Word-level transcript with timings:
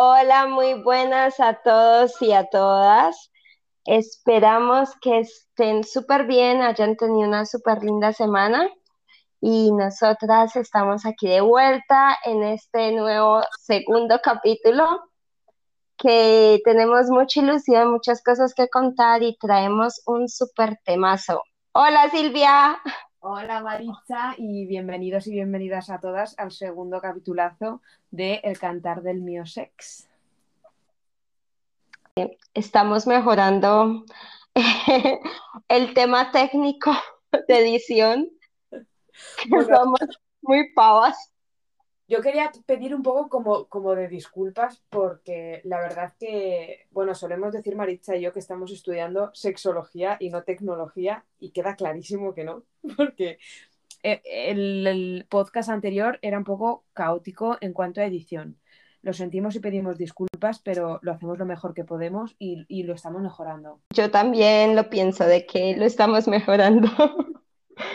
Hola, 0.00 0.46
muy 0.46 0.80
buenas 0.80 1.40
a 1.40 1.54
todos 1.54 2.22
y 2.22 2.32
a 2.32 2.44
todas. 2.44 3.32
Esperamos 3.84 4.90
que 5.00 5.18
estén 5.18 5.82
súper 5.82 6.26
bien, 6.26 6.62
hayan 6.62 6.94
tenido 6.94 7.26
una 7.26 7.44
súper 7.44 7.82
linda 7.82 8.12
semana 8.12 8.70
y 9.40 9.72
nosotras 9.72 10.54
estamos 10.54 11.04
aquí 11.04 11.26
de 11.26 11.40
vuelta 11.40 12.16
en 12.24 12.44
este 12.44 12.92
nuevo 12.92 13.42
segundo 13.58 14.20
capítulo 14.22 14.84
que 15.96 16.60
tenemos 16.64 17.10
mucha 17.10 17.40
ilusión, 17.40 17.90
muchas 17.90 18.22
cosas 18.22 18.54
que 18.54 18.68
contar 18.68 19.24
y 19.24 19.36
traemos 19.36 20.00
un 20.06 20.28
súper 20.28 20.78
temazo. 20.84 21.42
Hola 21.72 22.08
Silvia. 22.10 22.80
Hola 23.20 23.60
Maritza 23.60 24.36
y 24.38 24.64
bienvenidos 24.66 25.26
y 25.26 25.32
bienvenidas 25.32 25.90
a 25.90 25.98
todas 25.98 26.38
al 26.38 26.52
segundo 26.52 27.00
capitulazo 27.00 27.82
de 28.12 28.34
El 28.44 28.60
cantar 28.60 29.02
del 29.02 29.22
mío 29.22 29.44
sex. 29.44 30.08
Estamos 32.54 33.08
mejorando 33.08 34.04
el 35.68 35.94
tema 35.94 36.30
técnico 36.30 36.92
de 37.48 37.58
edición, 37.58 38.30
que 38.70 39.64
somos 39.64 40.20
muy 40.40 40.72
pavas. 40.74 41.32
Yo 42.08 42.22
quería 42.22 42.50
pedir 42.64 42.94
un 42.94 43.02
poco 43.02 43.28
como, 43.28 43.66
como 43.66 43.94
de 43.94 44.08
disculpas 44.08 44.82
porque 44.88 45.60
la 45.64 45.78
verdad 45.78 46.14
que, 46.18 46.86
bueno, 46.90 47.14
solemos 47.14 47.52
decir 47.52 47.76
Maritza 47.76 48.16
y 48.16 48.22
yo 48.22 48.32
que 48.32 48.38
estamos 48.38 48.72
estudiando 48.72 49.30
sexología 49.34 50.16
y 50.18 50.30
no 50.30 50.42
tecnología 50.42 51.26
y 51.38 51.50
queda 51.50 51.76
clarísimo 51.76 52.32
que 52.32 52.44
no, 52.44 52.64
porque 52.96 53.38
eh, 54.02 54.22
el, 54.24 55.26
podcast 55.28 55.68
anterior 55.68 56.18
era 56.22 56.38
un 56.38 56.44
poco 56.44 56.86
caótico 56.94 57.58
en 57.60 57.74
cuanto 57.74 58.00
a 58.00 58.06
edición. 58.06 58.56
Lo 59.02 59.12
sentimos 59.12 59.54
y 59.54 59.60
pedimos 59.60 59.98
disculpas, 59.98 60.60
pero 60.60 61.00
lo 61.02 61.12
hacemos 61.12 61.38
lo 61.38 61.44
mejor 61.44 61.74
que 61.74 61.84
podemos 61.84 62.36
y, 62.38 62.64
y 62.68 62.84
lo 62.84 62.94
estamos 62.94 63.20
mejorando. 63.20 63.80
Yo 63.94 64.10
también 64.10 64.74
lo 64.74 64.88
pienso 64.88 65.24
de 65.24 65.44
que 65.44 65.76
lo 65.76 65.84
estamos 65.84 66.26
mejorando. 66.26 66.88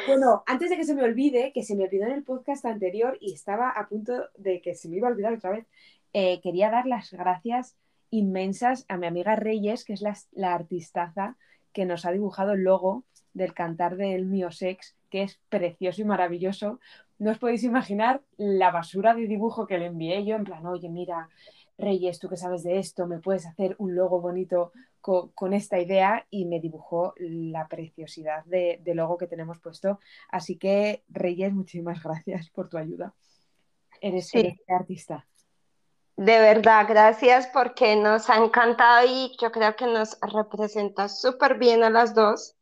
Bueno, 0.05 0.43
antes 0.45 0.69
de 0.69 0.75
que 0.75 0.83
se 0.83 0.95
me 0.95 1.03
olvide, 1.03 1.51
que 1.53 1.63
se 1.63 1.75
me 1.75 1.85
olvidó 1.85 2.05
en 2.05 2.11
el 2.11 2.23
podcast 2.23 2.65
anterior 2.65 3.17
y 3.21 3.33
estaba 3.33 3.69
a 3.69 3.87
punto 3.87 4.29
de 4.37 4.61
que 4.61 4.75
se 4.75 4.89
me 4.89 4.97
iba 4.97 5.07
a 5.07 5.11
olvidar 5.11 5.33
otra 5.33 5.51
vez, 5.51 5.65
eh, 6.11 6.41
quería 6.41 6.69
dar 6.69 6.85
las 6.85 7.11
gracias 7.11 7.75
inmensas 8.09 8.85
a 8.89 8.97
mi 8.97 9.07
amiga 9.07 9.35
Reyes, 9.35 9.85
que 9.85 9.93
es 9.93 10.01
la, 10.01 10.15
la, 10.33 10.53
artistaza 10.53 11.37
que 11.71 11.85
nos 11.85 12.05
ha 12.05 12.11
dibujado 12.11 12.51
el 12.51 12.63
logo 12.63 13.03
del 13.33 13.53
cantar 13.53 13.95
del 13.95 14.25
Mío 14.25 14.51
Sex, 14.51 14.95
que 15.09 15.23
es 15.23 15.39
precioso 15.49 16.01
y 16.01 16.05
maravilloso. 16.05 16.79
No 17.17 17.31
os 17.31 17.39
podéis 17.39 17.63
imaginar 17.63 18.21
la 18.37 18.71
basura 18.71 19.13
de 19.15 19.25
dibujo 19.25 19.65
que 19.65 19.77
le 19.77 19.85
envié 19.85 20.25
yo, 20.25 20.35
en 20.35 20.43
plan, 20.43 20.65
oye, 20.65 20.89
mira, 20.89 21.29
Reyes, 21.77 22.19
tú 22.19 22.29
que 22.29 22.37
sabes 22.37 22.63
de 22.63 22.77
esto, 22.77 23.07
me 23.07 23.19
puedes 23.19 23.45
hacer 23.45 23.75
un 23.79 23.95
logo 23.95 24.21
bonito 24.21 24.73
con, 25.03 25.53
esta 25.53 25.79
idea 25.79 26.25
y 26.29 26.45
me 26.45 26.61
dibujó 26.61 27.13
la 27.17 27.67
preciosidad 27.67 28.45
de, 28.45 28.81
logo 28.95 29.17
que 29.17 29.27
tenemos 29.27 29.59
puesto. 29.59 29.99
Así 30.29 30.57
que, 30.57 31.03
Reyes, 31.09 31.53
muchísimas 31.53 32.01
gracias 32.01 32.49
por 32.49 32.69
tu 32.69 32.77
ayuda. 32.77 33.13
Eres, 33.99 34.29
sí. 34.29 34.57
artista. 34.67 35.27
De 36.15 36.39
verdad, 36.39 36.85
gracias 36.87 37.47
porque 37.47 37.95
nos 37.95 38.29
ha 38.29 38.37
encantado 38.37 39.05
y 39.07 39.35
yo 39.41 39.51
creo 39.51 39.75
que 39.75 39.87
nos 39.87 40.17
representa 40.21 41.09
súper 41.09 41.57
bien 41.57 41.83
a 41.83 41.89
las 41.89 42.15
dos. 42.15 42.55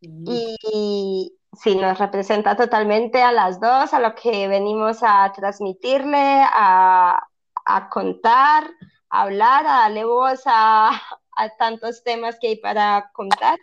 Y 0.00 1.36
sí, 1.52 1.74
nos 1.76 1.98
representa 1.98 2.56
totalmente 2.56 3.20
a 3.20 3.32
las 3.32 3.60
dos, 3.60 3.92
a 3.92 4.00
lo 4.00 4.14
que 4.14 4.48
venimos 4.48 4.98
a 5.02 5.30
transmitirle, 5.34 6.42
a, 6.44 7.28
a 7.64 7.88
contar, 7.90 8.70
a 9.10 9.22
hablar, 9.22 9.66
a 9.66 9.80
darle 9.82 10.04
voz 10.04 10.42
a, 10.46 10.90
a 11.38 11.48
tantos 11.56 12.02
temas 12.02 12.36
que 12.40 12.48
hay 12.48 12.56
para 12.56 13.10
contar. 13.14 13.58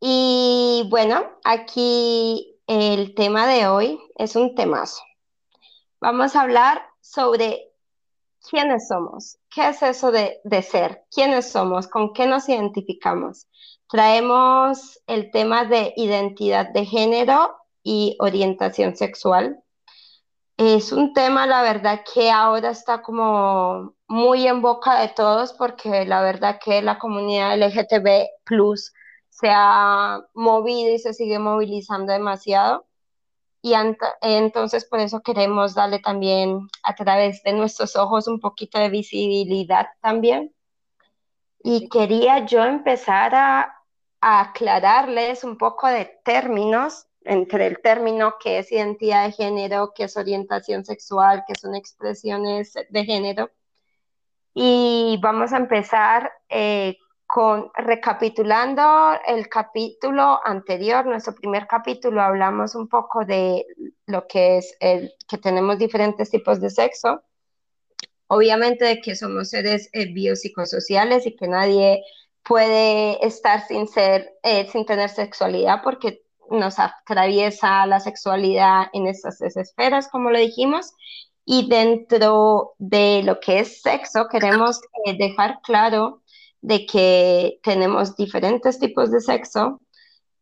Y 0.00 0.86
bueno, 0.88 1.24
aquí 1.44 2.60
el 2.68 3.14
tema 3.14 3.46
de 3.48 3.66
hoy 3.66 4.00
es 4.14 4.36
un 4.36 4.54
temazo. 4.54 5.02
Vamos 6.00 6.36
a 6.36 6.42
hablar 6.42 6.80
sobre 7.00 7.72
quiénes 8.48 8.86
somos, 8.86 9.38
qué 9.50 9.70
es 9.70 9.82
eso 9.82 10.12
de, 10.12 10.40
de, 10.44 10.62
ser, 10.62 11.04
quiénes 11.10 11.50
somos, 11.50 11.88
con 11.88 12.12
qué 12.12 12.26
nos 12.26 12.48
identificamos. 12.48 13.48
Traemos 13.88 15.00
el 15.08 15.32
tema 15.32 15.64
de 15.64 15.92
identidad 15.96 16.68
de 16.68 16.84
género 16.84 17.56
y 17.82 18.16
orientación 18.20 18.94
sexual. 18.94 19.60
Es 20.56 20.92
un 20.92 21.12
tema, 21.14 21.48
la 21.48 21.62
verdad, 21.62 22.02
que 22.14 22.30
ahora 22.30 22.70
está 22.70 23.02
como 23.02 23.95
muy 24.08 24.46
en 24.46 24.62
boca 24.62 25.00
de 25.00 25.08
todos 25.08 25.52
porque 25.52 26.04
la 26.04 26.22
verdad 26.22 26.58
que 26.62 26.82
la 26.82 26.98
comunidad 26.98 27.56
LGTB 27.58 28.28
plus 28.44 28.92
se 29.28 29.48
ha 29.50 30.20
movido 30.34 30.94
y 30.94 30.98
se 30.98 31.12
sigue 31.12 31.38
movilizando 31.38 32.12
demasiado. 32.12 32.86
Y 33.62 33.74
entonces 34.22 34.84
por 34.84 35.00
eso 35.00 35.22
queremos 35.22 35.74
darle 35.74 35.98
también 35.98 36.68
a 36.84 36.94
través 36.94 37.42
de 37.42 37.52
nuestros 37.52 37.96
ojos 37.96 38.28
un 38.28 38.40
poquito 38.40 38.78
de 38.78 38.90
visibilidad 38.90 39.88
también. 40.00 40.54
Y 41.64 41.88
quería 41.88 42.46
yo 42.46 42.64
empezar 42.64 43.34
a, 43.34 43.82
a 44.20 44.40
aclararles 44.40 45.42
un 45.42 45.58
poco 45.58 45.88
de 45.88 46.20
términos 46.24 47.06
entre 47.22 47.66
el 47.66 47.80
término 47.82 48.34
que 48.40 48.58
es 48.58 48.70
identidad 48.70 49.26
de 49.26 49.32
género, 49.32 49.92
que 49.94 50.04
es 50.04 50.16
orientación 50.16 50.84
sexual, 50.84 51.44
que 51.46 51.54
son 51.56 51.74
expresiones 51.74 52.74
de 52.88 53.04
género. 53.04 53.50
Y 54.58 55.18
vamos 55.20 55.52
a 55.52 55.58
empezar 55.58 56.32
eh, 56.48 56.96
con 57.26 57.70
recapitulando 57.74 59.12
el 59.26 59.50
capítulo 59.50 60.40
anterior, 60.42 61.04
nuestro 61.04 61.34
primer 61.34 61.66
capítulo, 61.66 62.22
hablamos 62.22 62.74
un 62.74 62.88
poco 62.88 63.26
de 63.26 63.66
lo 64.06 64.26
que 64.26 64.56
es 64.56 64.74
el 64.80 65.12
que 65.28 65.36
tenemos 65.36 65.78
diferentes 65.78 66.30
tipos 66.30 66.58
de 66.62 66.70
sexo. 66.70 67.22
Obviamente 68.28 68.86
de 68.86 69.02
que 69.02 69.14
somos 69.14 69.50
seres 69.50 69.90
eh, 69.92 70.10
biopsicosociales 70.10 71.26
y 71.26 71.36
que 71.36 71.48
nadie 71.48 72.02
puede 72.42 73.26
estar 73.26 73.60
sin 73.66 73.86
ser, 73.86 74.38
eh, 74.42 74.70
sin 74.72 74.86
tener 74.86 75.10
sexualidad 75.10 75.82
porque 75.84 76.22
nos 76.50 76.78
atraviesa 76.78 77.84
la 77.84 78.00
sexualidad 78.00 78.86
en 78.94 79.06
estas 79.06 79.38
esferas, 79.42 80.08
como 80.08 80.30
lo 80.30 80.38
dijimos, 80.38 80.94
y 81.46 81.68
dentro 81.68 82.74
de 82.78 83.22
lo 83.24 83.40
que 83.40 83.60
es 83.60 83.80
sexo 83.80 84.26
queremos 84.28 84.80
eh, 85.06 85.16
dejar 85.16 85.60
claro 85.62 86.22
de 86.60 86.84
que 86.86 87.60
tenemos 87.62 88.16
diferentes 88.16 88.80
tipos 88.80 89.12
de 89.12 89.20
sexo 89.20 89.80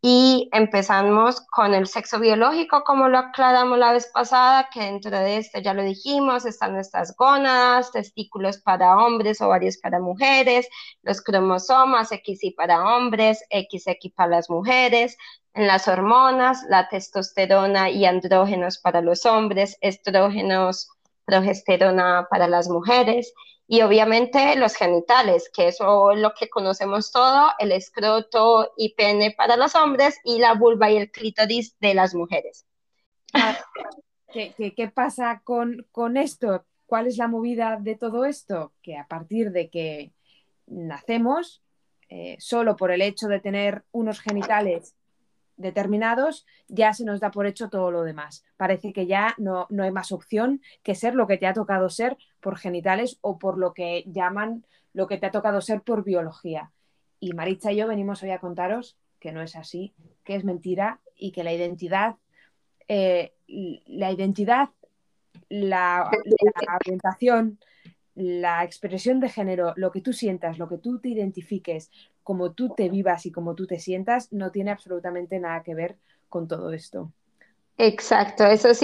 y 0.06 0.50
empezamos 0.52 1.40
con 1.50 1.72
el 1.72 1.86
sexo 1.86 2.20
biológico, 2.20 2.84
como 2.84 3.08
lo 3.08 3.18
aclaramos 3.18 3.78
la 3.78 3.92
vez 3.92 4.10
pasada, 4.12 4.68
que 4.72 4.80
dentro 4.80 5.10
de 5.10 5.38
este 5.38 5.62
ya 5.62 5.72
lo 5.72 5.82
dijimos, 5.82 6.44
están 6.44 6.74
nuestras 6.74 7.16
gónadas, 7.16 7.90
testículos 7.90 8.58
para 8.58 8.98
hombres, 8.98 9.40
ovarios 9.40 9.78
para 9.78 10.00
mujeres, 10.00 10.68
los 11.02 11.22
cromosomas 11.22 12.08
XY 12.10 12.50
para 12.50 12.84
hombres, 12.96 13.44
XX 13.50 14.12
para 14.14 14.28
las 14.28 14.50
mujeres, 14.50 15.16
en 15.54 15.66
las 15.66 15.88
hormonas, 15.88 16.62
la 16.68 16.88
testosterona 16.88 17.88
y 17.88 18.04
andrógenos 18.04 18.78
para 18.78 19.00
los 19.00 19.24
hombres, 19.24 19.78
estrógenos, 19.80 20.88
progesterona 21.24 22.26
para 22.30 22.48
las 22.48 22.68
mujeres 22.68 23.32
y 23.66 23.80
obviamente 23.82 24.56
los 24.56 24.74
genitales, 24.74 25.50
que 25.54 25.68
eso 25.68 26.10
es 26.10 26.20
lo 26.20 26.34
que 26.34 26.50
conocemos 26.50 27.10
todo, 27.10 27.48
el 27.58 27.72
escroto 27.72 28.72
y 28.76 28.94
pene 28.94 29.30
para 29.30 29.56
los 29.56 29.74
hombres 29.74 30.18
y 30.22 30.38
la 30.38 30.54
vulva 30.54 30.90
y 30.90 30.98
el 30.98 31.10
clítoris 31.10 31.76
de 31.80 31.94
las 31.94 32.14
mujeres. 32.14 32.66
¿Qué, 34.32 34.92
pasa 34.94 35.40
con, 35.44 35.86
con 35.92 36.16
esto? 36.16 36.64
¿Cuál 36.86 37.06
es 37.06 37.16
la 37.16 37.28
movida 37.28 37.78
de 37.80 37.96
todo 37.96 38.24
esto? 38.24 38.72
Que 38.82 38.98
a 38.98 39.06
partir 39.06 39.50
de 39.50 39.70
que 39.70 40.12
nacemos, 40.66 41.62
eh, 42.08 42.36
solo 42.38 42.76
por 42.76 42.90
el 42.90 43.00
hecho 43.00 43.28
de 43.28 43.40
tener 43.40 43.84
unos 43.92 44.20
genitales 44.20 44.94
determinados, 45.56 46.46
ya 46.68 46.92
se 46.92 47.04
nos 47.04 47.20
da 47.20 47.30
por 47.30 47.46
hecho 47.46 47.68
todo 47.68 47.90
lo 47.90 48.02
demás. 48.02 48.44
Parece 48.56 48.92
que 48.92 49.06
ya 49.06 49.34
no, 49.38 49.66
no, 49.70 49.84
hay 49.84 49.90
más 49.90 50.12
opción 50.12 50.60
que 50.82 50.94
ser 50.94 51.14
lo 51.14 51.26
que 51.26 51.38
te 51.38 51.46
ha 51.46 51.54
tocado 51.54 51.88
ser 51.88 52.16
por 52.40 52.58
genitales 52.58 53.18
o 53.20 53.38
por 53.38 53.58
lo 53.58 53.72
que 53.72 54.04
llaman 54.06 54.66
lo 54.92 55.06
que 55.06 55.18
te 55.18 55.26
ha 55.26 55.30
tocado 55.30 55.60
ser 55.60 55.82
por 55.82 56.04
biología. 56.04 56.72
Y 57.20 57.32
Maritza 57.32 57.72
y 57.72 57.76
yo 57.76 57.88
venimos 57.88 58.22
hoy 58.22 58.30
a 58.30 58.38
contaros 58.38 58.96
que 59.18 59.32
no 59.32 59.42
es 59.42 59.56
así, 59.56 59.94
que 60.22 60.34
es 60.34 60.44
mentira 60.44 61.00
y 61.16 61.32
que 61.32 61.44
la 61.44 61.52
identidad, 61.52 62.16
eh, 62.88 63.32
la 63.86 64.12
identidad, 64.12 64.68
la, 65.48 66.10
la 66.66 66.76
orientación, 66.76 67.58
la 68.14 68.64
expresión 68.64 69.20
de 69.20 69.28
género, 69.28 69.72
lo 69.76 69.90
que 69.90 70.00
tú 70.00 70.12
sientas, 70.12 70.58
lo 70.58 70.68
que 70.68 70.78
tú 70.78 70.98
te 70.98 71.08
identifiques, 71.08 71.90
como 72.24 72.52
tú 72.52 72.74
te 72.74 72.88
vivas 72.88 73.26
y 73.26 73.30
como 73.30 73.54
tú 73.54 73.66
te 73.66 73.78
sientas, 73.78 74.32
no 74.32 74.50
tiene 74.50 74.72
absolutamente 74.72 75.38
nada 75.38 75.62
que 75.62 75.74
ver 75.74 75.96
con 76.28 76.48
todo 76.48 76.72
esto. 76.72 77.12
Exacto, 77.78 78.44
eso 78.44 78.68
es 78.68 78.80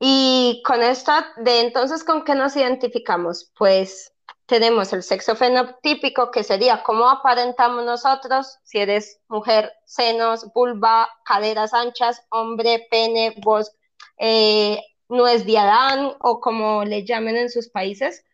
Y 0.00 0.62
con 0.64 0.82
esto, 0.82 1.12
de 1.44 1.60
entonces, 1.60 2.04
¿con 2.04 2.24
qué 2.24 2.34
nos 2.34 2.56
identificamos? 2.56 3.52
Pues 3.58 4.12
tenemos 4.46 4.92
el 4.92 5.02
sexo 5.02 5.34
fenotípico, 5.34 6.30
que 6.30 6.44
sería 6.44 6.82
cómo 6.84 7.08
aparentamos 7.08 7.84
nosotros, 7.84 8.58
si 8.62 8.78
eres 8.78 9.20
mujer, 9.28 9.72
senos, 9.84 10.52
vulva, 10.54 11.08
caderas 11.24 11.74
anchas, 11.74 12.24
hombre, 12.30 12.86
pene, 12.90 13.34
voz, 13.42 13.72
eh, 14.18 14.80
nuez 15.08 15.44
de 15.44 15.58
Adán 15.58 16.12
o 16.20 16.40
como 16.40 16.84
le 16.84 17.04
llamen 17.04 17.36
en 17.36 17.50
sus 17.50 17.68
países. 17.68 18.24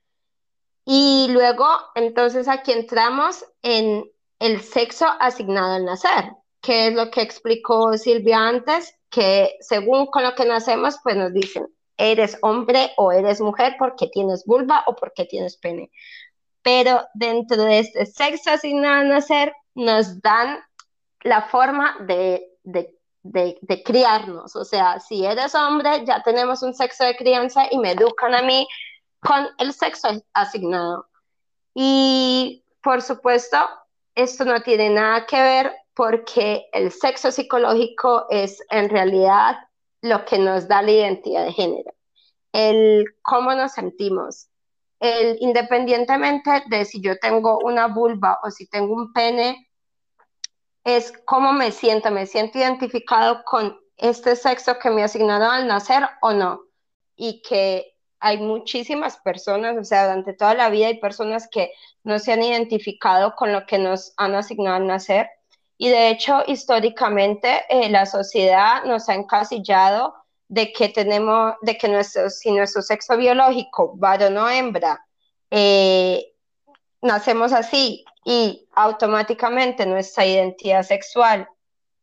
Y 0.85 1.29
luego, 1.31 1.67
entonces 1.95 2.49
aquí 2.49 2.73
entramos 2.73 3.45
en 3.63 4.05
el 4.43 4.61
sexo 4.61 5.07
asignado 5.21 5.75
al 5.75 5.85
nacer, 5.85 6.33
que 6.61 6.89
es 6.89 6.95
lo 6.95 7.13
que 7.13 7.23
explicó 7.23 7.97
Silvia 7.97 8.49
antes, 8.49 8.93
que 9.09 9.57
según 9.61 10.07
con 10.07 10.25
lo 10.25 10.35
que 10.35 10.45
nacemos, 10.45 10.97
pues 11.05 11.15
nos 11.17 11.33
dicen, 11.33 11.69
eres 11.97 12.37
hombre 12.43 12.91
o 12.97 13.13
eres 13.13 13.41
mujer 13.41 13.77
porque 13.79 14.09
tienes 14.09 14.45
vulva 14.45 14.83
o 14.89 14.97
porque 14.97 15.27
tienes 15.27 15.57
pene. 15.59 15.93
Pero 16.61 17.07
dentro 17.15 17.63
de 17.63 17.79
este 17.79 18.05
sexo 18.05 18.51
asignado 18.51 19.03
al 19.03 19.09
nacer, 19.11 19.53
nos 19.77 20.21
dan 20.21 20.59
la 21.23 21.43
forma 21.43 21.97
de, 22.01 22.45
de, 22.65 22.97
de, 23.23 23.83
criarnos. 23.85 24.57
O 24.57 24.65
sea, 24.65 24.99
si 24.99 25.25
eres 25.25 25.55
hombre, 25.55 26.05
ya 26.05 26.21
tenemos 26.25 26.65
un 26.65 26.75
sexo 26.75 27.05
de 27.05 27.17
crianza 27.17 27.67
y 27.71 27.79
me 27.79 27.93
educan 27.93 28.35
a 28.35 28.43
mí 28.43 28.67
con 29.21 29.47
el 29.59 29.73
sexo 29.73 30.09
asignado. 30.35 31.07
Y 31.75 32.65
por 32.83 33.03
supuesto, 33.03 33.57
esto 34.15 34.45
no 34.45 34.61
tiene 34.63 34.91
nada 34.91 35.27
que 35.27 35.41
ver 35.41 35.73
porque 35.95 36.67
el 36.73 36.91
sexo 36.91 37.31
psicológico 37.31 38.27
es 38.31 38.63
en 38.71 38.89
realidad 38.89 39.57
lo 40.01 40.25
que 40.25 40.39
nos 40.39 40.69
da 40.69 40.83
la 40.83 40.91
identidad 40.91 41.45
de 41.45 41.53
género, 41.53 41.95
el 42.53 43.05
cómo 43.23 43.55
nos 43.55 43.73
sentimos, 43.73 44.49
el 45.01 45.37
independientemente 45.41 46.63
de 46.69 46.85
si 46.85 47.01
yo 47.01 47.19
tengo 47.19 47.59
una 47.59 47.89
vulva 47.89 48.39
o 48.43 48.51
si 48.51 48.69
tengo 48.69 48.95
un 48.95 49.13
pene, 49.13 49.69
es 50.85 51.13
cómo 51.25 51.53
me 51.53 51.71
siento, 51.71 52.11
me 52.11 52.27
siento 52.27 52.59
identificado 52.59 53.43
con 53.45 53.79
este 53.97 54.37
sexo 54.37 54.79
que 54.79 54.91
me 54.91 55.05
asignaron 55.05 55.49
al 55.49 55.67
nacer 55.67 56.03
o 56.21 56.33
no. 56.33 56.63
Y 57.15 57.43
que 57.43 57.92
hay 58.23 58.39
muchísimas 58.39 59.17
personas, 59.17 59.77
o 59.77 59.83
sea, 59.83 60.05
durante 60.05 60.33
toda 60.33 60.55
la 60.55 60.71
vida 60.71 60.87
hay 60.87 61.01
personas 61.01 61.49
que 61.51 61.73
no 62.05 62.21
se 62.21 62.33
han 62.33 62.43
identificado 62.43 63.35
con 63.35 63.53
lo 63.53 63.67
que 63.67 63.79
nos 63.79 64.15
han 64.17 64.37
asignado 64.37 64.77
al 64.77 64.87
nacer. 64.87 65.29
Y 65.77 65.89
de 65.89 66.09
hecho, 66.09 66.45
históricamente, 66.47 67.63
eh, 67.69 67.91
la 67.91 68.07
sociedad 68.07 68.85
nos 68.85 69.09
ha 69.09 69.15
encasillado 69.15 70.15
de 70.47 70.73
que 70.73 70.89
tenemos, 70.89 71.55
de 71.63 71.77
que 71.77 71.89
nuestro, 71.89 72.31
si 72.31 72.53
nuestro 72.53 72.81
sexo 72.83 73.17
biológico, 73.17 73.93
varón 73.97 74.39
o 74.39 74.49
hembra, 74.49 75.05
eh, 75.51 76.33
nacemos 77.01 77.53
así 77.53 78.05
y 78.25 78.69
automáticamente 78.73 79.85
nuestra 79.85 80.25
identidad 80.25 80.85
sexual 80.85 81.49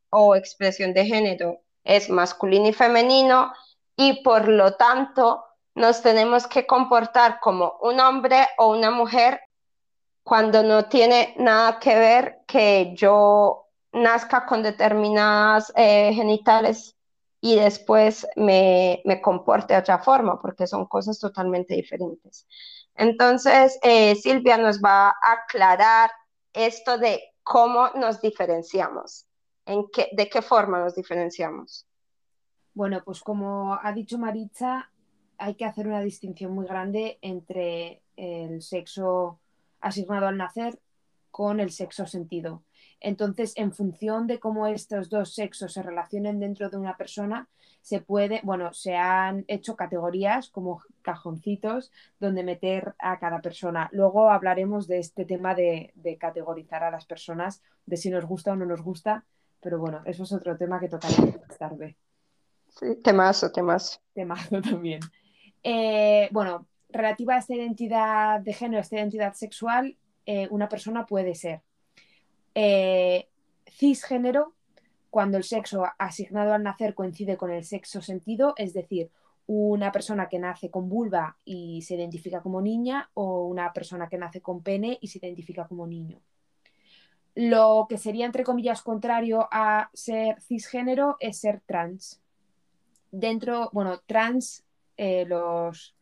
o 0.09 0.35
expresión 0.35 0.93
de 0.93 1.05
género 1.05 1.61
es 1.85 2.09
masculino 2.09 2.67
y 2.67 2.73
femenino 2.73 3.53
y 3.95 4.21
por 4.21 4.49
lo 4.49 4.73
tanto 4.73 5.45
nos 5.79 6.01
tenemos 6.01 6.45
que 6.45 6.67
comportar 6.67 7.39
como 7.39 7.77
un 7.81 8.01
hombre 8.01 8.45
o 8.57 8.67
una 8.75 8.91
mujer 8.91 9.39
cuando 10.23 10.61
no 10.61 10.89
tiene 10.89 11.33
nada 11.37 11.79
que 11.79 11.95
ver 11.95 12.41
que 12.45 12.91
yo 12.95 13.67
nazca 13.93 14.45
con 14.45 14.61
determinadas 14.61 15.71
eh, 15.77 16.11
genitales 16.13 16.97
y 17.39 17.55
después 17.55 18.27
me, 18.35 19.01
me, 19.05 19.21
comporte 19.21 19.73
de 19.73 19.79
otra 19.79 19.99
forma, 19.99 20.37
porque 20.41 20.67
son 20.67 20.85
cosas 20.85 21.17
totalmente 21.17 21.73
diferentes. 21.75 22.45
Entonces, 22.93 23.79
eh, 23.81 24.15
Silvia 24.15 24.57
nos 24.57 24.81
va 24.81 25.07
a 25.07 25.31
aclarar 25.31 26.11
esto 26.51 26.97
de 26.97 27.23
cómo 27.41 27.89
nos 27.95 28.19
diferenciamos, 28.19 29.25
en 29.65 29.87
qué, 29.93 30.09
de 30.11 30.27
qué 30.27 30.41
forma 30.41 30.79
nos 30.79 30.93
diferenciamos. 30.93 31.87
Bueno, 32.73 33.01
pues 33.05 33.21
como 33.21 33.79
ha 33.81 33.93
dicho 33.93 34.17
Maritza, 34.17 34.91
hay 35.39 35.55
que 35.55 35.65
hacer 35.65 35.87
una 35.87 36.01
distinción 36.01 36.53
muy 36.53 36.67
grande 36.67 37.17
entre 37.21 38.01
el 38.15 38.61
sexo 38.61 39.39
asignado 39.79 40.27
al 40.27 40.37
nacer 40.37 40.79
con 41.31 41.59
el 41.59 41.71
sexo 41.71 42.05
sentido. 42.05 42.63
Entonces, 42.99 43.53
en 43.55 43.71
función 43.71 44.27
de 44.27 44.39
cómo 44.39 44.67
estos 44.67 45.09
dos 45.09 45.33
sexos 45.33 45.73
se 45.73 45.81
relacionen 45.81 46.39
dentro 46.39 46.69
de 46.69 46.77
una 46.77 46.97
persona, 46.97 47.47
se 47.81 48.01
puede, 48.01 48.41
bueno, 48.43 48.73
se 48.73 48.95
han 48.95 49.45
hecho 49.47 49.75
categorías 49.75 50.49
como 50.49 50.81
cajoncitos 51.01 51.91
donde 52.19 52.43
meter 52.43 52.95
a 52.99 53.17
cada 53.19 53.39
persona. 53.41 53.89
Luego 53.93 54.29
hablaremos 54.29 54.87
de 54.87 54.99
este 54.99 55.23
tema 55.23 55.55
de, 55.55 55.93
categorizar 56.19 56.83
a 56.83 56.91
las 56.91 57.05
personas, 57.05 57.61
de 57.85 57.95
si 57.95 58.09
nos 58.09 58.25
gusta 58.25 58.51
o 58.51 58.55
no 58.57 58.65
nos 58.65 58.81
gusta, 58.81 59.23
pero 59.61 59.79
bueno, 59.79 60.01
eso 60.05 60.23
es 60.23 60.33
otro 60.33 60.57
tema 60.57 60.79
que 60.79 60.89
tocará 60.89 61.15
más 61.17 61.57
tarde. 61.57 61.95
Sí, 62.67 62.95
temazo, 63.01 63.51
temazo. 63.51 63.99
Temazo 64.13 64.61
también. 64.61 64.99
Eh, 65.63 66.29
bueno, 66.31 66.67
relativa 66.89 67.35
a 67.35 67.39
esta 67.39 67.55
identidad 67.55 68.39
de 68.39 68.53
género, 68.53 68.81
esta 68.81 68.97
identidad 68.97 69.33
sexual, 69.33 69.97
eh, 70.25 70.47
una 70.51 70.69
persona 70.69 71.05
puede 71.05 71.35
ser 71.35 71.61
eh, 72.55 73.29
cisgénero 73.67 74.53
cuando 75.09 75.37
el 75.37 75.43
sexo 75.43 75.85
asignado 75.97 76.53
al 76.53 76.63
nacer 76.63 76.93
coincide 76.93 77.37
con 77.37 77.51
el 77.51 77.63
sexo 77.63 78.01
sentido, 78.01 78.53
es 78.57 78.73
decir, 78.73 79.09
una 79.47 79.91
persona 79.91 80.29
que 80.29 80.37
nace 80.37 80.69
con 80.69 80.89
vulva 80.89 81.37
y 81.43 81.81
se 81.81 81.95
identifica 81.95 82.41
como 82.41 82.61
niña 82.61 83.09
o 83.15 83.47
una 83.47 83.73
persona 83.73 84.07
que 84.07 84.19
nace 84.19 84.41
con 84.41 84.61
pene 84.61 84.99
y 85.01 85.07
se 85.07 85.17
identifica 85.17 85.67
como 85.67 85.87
niño. 85.87 86.21
Lo 87.33 87.87
que 87.89 87.97
sería, 87.97 88.25
entre 88.25 88.43
comillas, 88.43 88.83
contrario 88.83 89.47
a 89.51 89.89
ser 89.93 90.39
cisgénero 90.41 91.17
es 91.19 91.39
ser 91.39 91.61
trans. 91.61 92.21
Dentro, 93.11 93.69
bueno, 93.73 94.01
trans, 94.05 94.65
eh, 95.01 95.23
los 95.25 95.95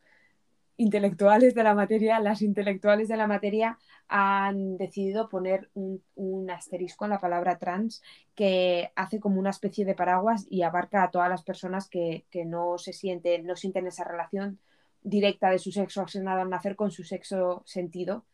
intelectuales 0.75 1.53
de 1.53 1.63
la 1.63 1.75
materia, 1.75 2.19
las 2.19 2.41
intelectuales 2.41 3.07
de 3.07 3.15
la 3.15 3.27
materia 3.27 3.77
han 4.07 4.75
decidido 4.77 5.29
poner 5.29 5.69
un, 5.75 6.49
asterisco 6.49 7.05
en 7.05 7.11
la 7.11 7.19
palabra 7.19 7.59
trans 7.59 8.01
que 8.33 8.91
hace 8.95 9.19
como 9.19 9.39
una 9.39 9.51
especie 9.51 9.85
de 9.85 9.93
paraguas 9.93 10.47
y 10.49 10.63
abarca 10.63 11.03
a 11.03 11.11
todas 11.11 11.29
las 11.29 11.43
personas 11.43 11.87
que, 11.87 12.25
no 12.47 12.79
se 12.79 12.91
sienten, 12.91 13.45
no 13.45 13.55
sienten 13.55 13.85
esa 13.85 14.03
relación 14.03 14.57
directa 15.03 15.51
de 15.51 15.59
su 15.59 15.71
sexo 15.71 16.01
asignado 16.01 16.41
al 16.41 16.49
nacer 16.49 16.75
con 16.75 16.89
su 16.89 17.03
sexo 17.03 17.61
sentido 17.65 18.25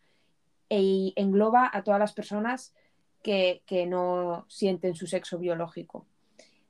e 0.69 1.11
engloba 1.17 1.69
a 1.73 1.83
todas 1.83 1.99
las 1.99 2.13
personas 2.13 2.73
que, 3.21 3.61
no 3.89 4.45
sienten 4.47 4.95
su 4.95 5.07
sexo 5.07 5.39
biológico. 5.39 6.05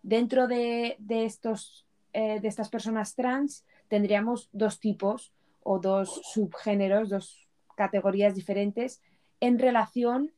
Dentro 0.02 0.48
de, 0.48 0.98
estos, 1.10 1.86
eh, 2.12 2.40
de 2.40 2.48
estas 2.48 2.70
personas 2.70 3.14
trans 3.14 3.66
tendríamos 3.94 4.50
dos 4.54 4.80
tipos 4.80 5.36
o 5.62 5.78
dos 5.78 6.20
subgéneros, 6.34 7.10
dos 7.10 7.48
categorías 7.78 8.34
diferentes 8.34 9.04
en 9.40 9.60
relación 9.60 10.34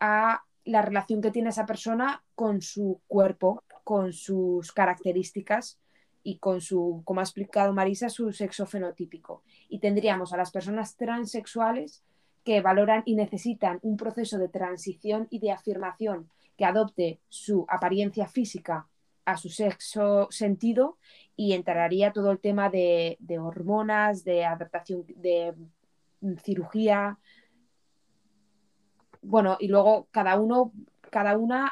a 0.00 0.44
la 0.64 0.80
relación 0.80 1.20
que 1.20 1.30
tiene 1.30 1.50
esa 1.50 1.66
persona 1.66 2.24
con 2.34 2.62
su 2.62 3.02
cuerpo, 3.06 3.62
con 3.84 4.14
sus 4.14 4.72
características 4.72 5.78
y 6.22 6.38
con 6.38 6.62
su, 6.62 7.02
como 7.04 7.20
ha 7.20 7.24
explicado 7.24 7.74
Marisa, 7.74 8.08
su 8.08 8.32
sexo 8.32 8.64
fenotípico. 8.64 9.42
Y 9.68 9.80
tendríamos 9.80 10.32
a 10.32 10.38
las 10.38 10.50
personas 10.50 10.96
transexuales 10.96 12.02
que 12.42 12.62
valoran 12.62 13.02
y 13.04 13.16
necesitan 13.16 13.80
un 13.82 13.98
proceso 13.98 14.38
de 14.38 14.48
transición 14.48 15.26
y 15.28 15.40
de 15.40 15.52
afirmación 15.52 16.30
que 16.56 16.64
adopte 16.64 17.20
su 17.28 17.66
apariencia 17.68 18.28
física 18.28 18.88
a 19.24 19.36
su 19.36 19.48
sexo 19.48 20.28
sentido 20.30 20.98
y 21.36 21.52
entraría 21.52 22.12
todo 22.12 22.30
el 22.30 22.38
tema 22.38 22.70
de, 22.70 23.18
hormonas, 23.40 24.24
de 24.24 24.44
adaptación, 24.44 25.04
de 25.16 25.54
cirugía. 26.42 27.18
Bueno, 29.22 29.56
y 29.58 29.68
luego 29.68 30.08
cada 30.10 30.38
uno, 30.38 30.72
cada 31.10 31.36
una 31.36 31.68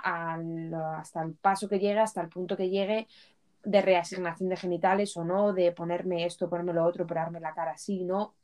hasta 0.97 1.23
el 1.23 1.35
paso 1.35 1.68
que 1.68 1.78
llegue, 1.78 2.00
hasta 2.00 2.21
el 2.21 2.28
punto 2.28 2.56
que 2.56 2.71
llegue 2.71 3.06
de 3.64 3.80
reasignación 3.80 4.49
de 4.49 4.56
genitales 4.56 5.16
o 5.16 5.25
no, 5.25 5.52
de 5.52 5.73
ponerme 5.73 6.26
esto, 6.26 6.49
ponerme 6.49 6.73
lo 6.73 6.85
otro, 6.85 7.04
operarme 7.04 7.40
la 7.40 7.54
cara 7.54 7.73
así, 7.73 8.04
¿no? 8.04 8.35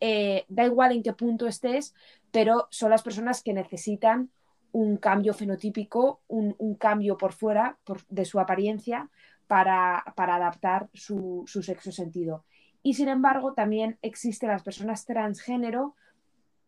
Eh, 0.00 0.46
da 0.48 0.64
igual 0.64 0.92
en 0.92 1.02
qué 1.02 1.12
punto 1.12 1.46
estés, 1.46 1.94
pero 2.30 2.66
son 2.70 2.90
las 2.90 3.02
personas 3.02 3.42
que 3.42 3.52
necesitan 3.52 4.30
un 4.72 4.96
cambio 4.96 5.34
fenotípico, 5.34 6.22
un, 6.28 6.74
cambio 6.76 7.16
por 7.16 7.32
fuera 7.32 7.78
de 8.08 8.24
su 8.24 8.38
apariencia 8.40 9.10
para, 9.46 10.04
adaptar 10.16 10.88
su, 10.94 11.44
sexo 11.46 11.92
sentido. 11.92 12.44
Y 12.82 12.94
sin 12.94 13.08
embargo, 13.08 13.52
también 13.52 13.98
existen 14.02 14.48
las 14.48 14.62
personas 14.62 15.04
transgénero 15.04 15.94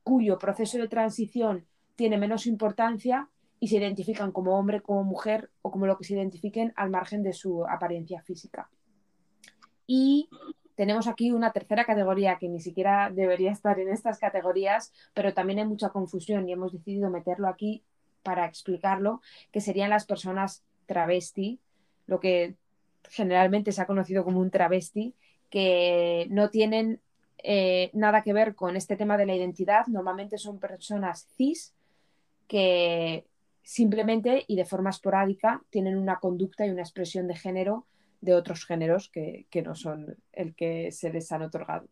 cuyo 0.02 0.38
proceso 0.38 0.78
de 0.78 0.88
transición 0.88 1.66
tiene 1.94 2.18
menos 2.18 2.46
importancia 2.46 3.28
y 3.60 3.68
se 3.68 3.76
identifican 3.76 4.32
como 4.32 4.58
hombre, 4.58 4.80
como 4.80 5.04
mujer 5.04 5.50
o 5.62 5.70
como 5.70 5.86
lo 5.86 5.96
que 5.96 6.04
se 6.04 6.14
identifiquen 6.14 6.72
al 6.74 6.90
margen 6.90 7.22
de 7.22 7.32
su 7.32 7.64
apariencia 7.64 8.20
física. 8.22 8.68
Y 9.86 10.28
tenemos 10.74 11.06
aquí 11.06 11.30
una 11.30 11.52
tercera 11.52 11.84
categoría 11.84 12.38
que 12.38 12.48
ni 12.48 12.60
siquiera 12.60 13.10
debería 13.10 13.52
estar 13.52 13.78
en 13.78 13.88
estas 13.88 14.18
categorías, 14.18 14.92
pero 15.14 15.34
también 15.34 15.60
hay 15.60 15.66
mucha 15.66 15.90
confusión 15.90 16.48
y 16.48 16.52
hemos 16.52 16.72
decidido 16.72 17.10
meterlo 17.10 17.48
aquí 17.48 17.84
para 18.22 18.46
explicarlo, 18.46 19.20
que 19.50 19.60
serían 19.60 19.90
las 19.90 20.06
personas 20.06 20.64
travesti, 20.86 21.60
lo 22.06 22.20
que 22.20 22.56
generalmente 23.04 23.72
se 23.72 23.82
ha 23.82 23.86
conocido 23.86 24.24
como 24.24 24.40
un 24.40 24.50
travesti, 24.50 25.14
que 25.50 26.26
no 26.30 26.50
tienen 26.50 27.00
eh, 27.42 27.90
nada 27.92 28.22
que 28.22 28.32
ver 28.32 28.54
con 28.54 28.76
este 28.76 28.96
tema 28.96 29.16
de 29.16 29.26
la 29.26 29.34
identidad. 29.34 29.86
Normalmente 29.86 30.38
son 30.38 30.58
personas 30.58 31.28
cis 31.36 31.74
que 32.46 33.26
simplemente 33.62 34.44
y 34.46 34.56
de 34.56 34.64
forma 34.64 34.90
esporádica 34.90 35.62
tienen 35.70 35.96
una 35.96 36.18
conducta 36.18 36.66
y 36.66 36.70
una 36.70 36.82
expresión 36.82 37.26
de 37.26 37.36
género 37.36 37.86
de 38.20 38.34
otros 38.34 38.64
géneros 38.64 39.08
que, 39.08 39.46
no 39.64 39.74
son 39.74 40.16
el 40.32 40.54
que 40.54 40.92
se 40.92 41.12
les 41.12 41.30
han 41.32 41.42
otorgado. 41.42 41.88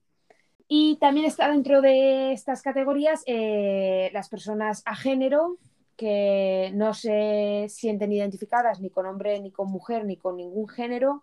Y 0.68 0.96
también 1.00 1.26
está 1.26 1.50
dentro 1.50 1.82
de 1.82 2.32
estas 2.32 2.62
categorías 2.62 3.22
eh, 3.26 4.10
las 4.12 4.28
personas 4.28 4.82
a 4.86 4.94
género 4.94 5.58
que 6.00 6.70
no 6.72 6.94
se 6.94 7.66
sienten 7.68 8.10
identificadas 8.10 8.80
ni 8.80 8.88
con 8.88 9.04
hombre, 9.04 9.38
ni 9.38 9.50
con 9.50 9.70
mujer, 9.70 10.06
ni 10.06 10.16
con 10.16 10.38
ningún 10.38 10.66
género, 10.66 11.22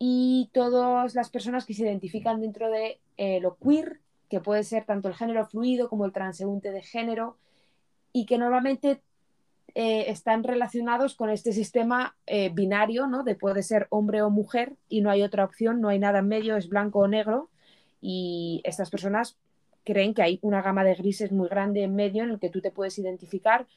y 0.00 0.50
todas 0.52 1.14
las 1.14 1.30
personas 1.30 1.64
que 1.64 1.74
se 1.74 1.84
identifican 1.84 2.40
dentro 2.40 2.68
de 2.68 2.98
eh, 3.18 3.38
lo 3.38 3.56
queer, 3.56 4.00
que 4.28 4.40
puede 4.40 4.64
ser 4.64 4.84
tanto 4.84 5.06
el 5.06 5.14
género 5.14 5.46
fluido 5.46 5.88
como 5.88 6.06
el 6.06 6.12
transeúnte 6.12 6.72
de 6.72 6.82
género, 6.82 7.36
y 8.12 8.26
que 8.26 8.36
normalmente 8.36 9.00
eh, 9.76 10.10
están 10.10 10.42
relacionados 10.42 11.14
con 11.14 11.30
este 11.30 11.52
sistema 11.52 12.16
eh, 12.26 12.50
binario, 12.52 13.06
¿no? 13.06 13.22
De 13.22 13.36
puede 13.36 13.62
ser 13.62 13.86
hombre 13.90 14.22
o 14.22 14.30
mujer 14.30 14.72
y 14.88 15.02
no 15.02 15.10
hay 15.10 15.22
otra 15.22 15.44
opción, 15.44 15.80
no 15.80 15.88
hay 15.88 16.00
nada 16.00 16.18
en 16.18 16.26
medio, 16.26 16.56
es 16.56 16.68
blanco 16.68 16.98
o 16.98 17.06
negro, 17.06 17.48
y 18.00 18.60
estas 18.64 18.90
personas 18.90 19.36
creen 19.84 20.14
que 20.14 20.22
hay 20.22 20.40
una 20.42 20.62
gama 20.62 20.82
de 20.82 20.96
grises 20.96 21.30
muy 21.30 21.48
grande 21.48 21.84
en 21.84 21.94
medio 21.94 22.24
en 22.24 22.30
el 22.30 22.40
que 22.40 22.50
tú 22.50 22.60
te 22.60 22.72
puedes 22.72 22.98
identificar 22.98 23.68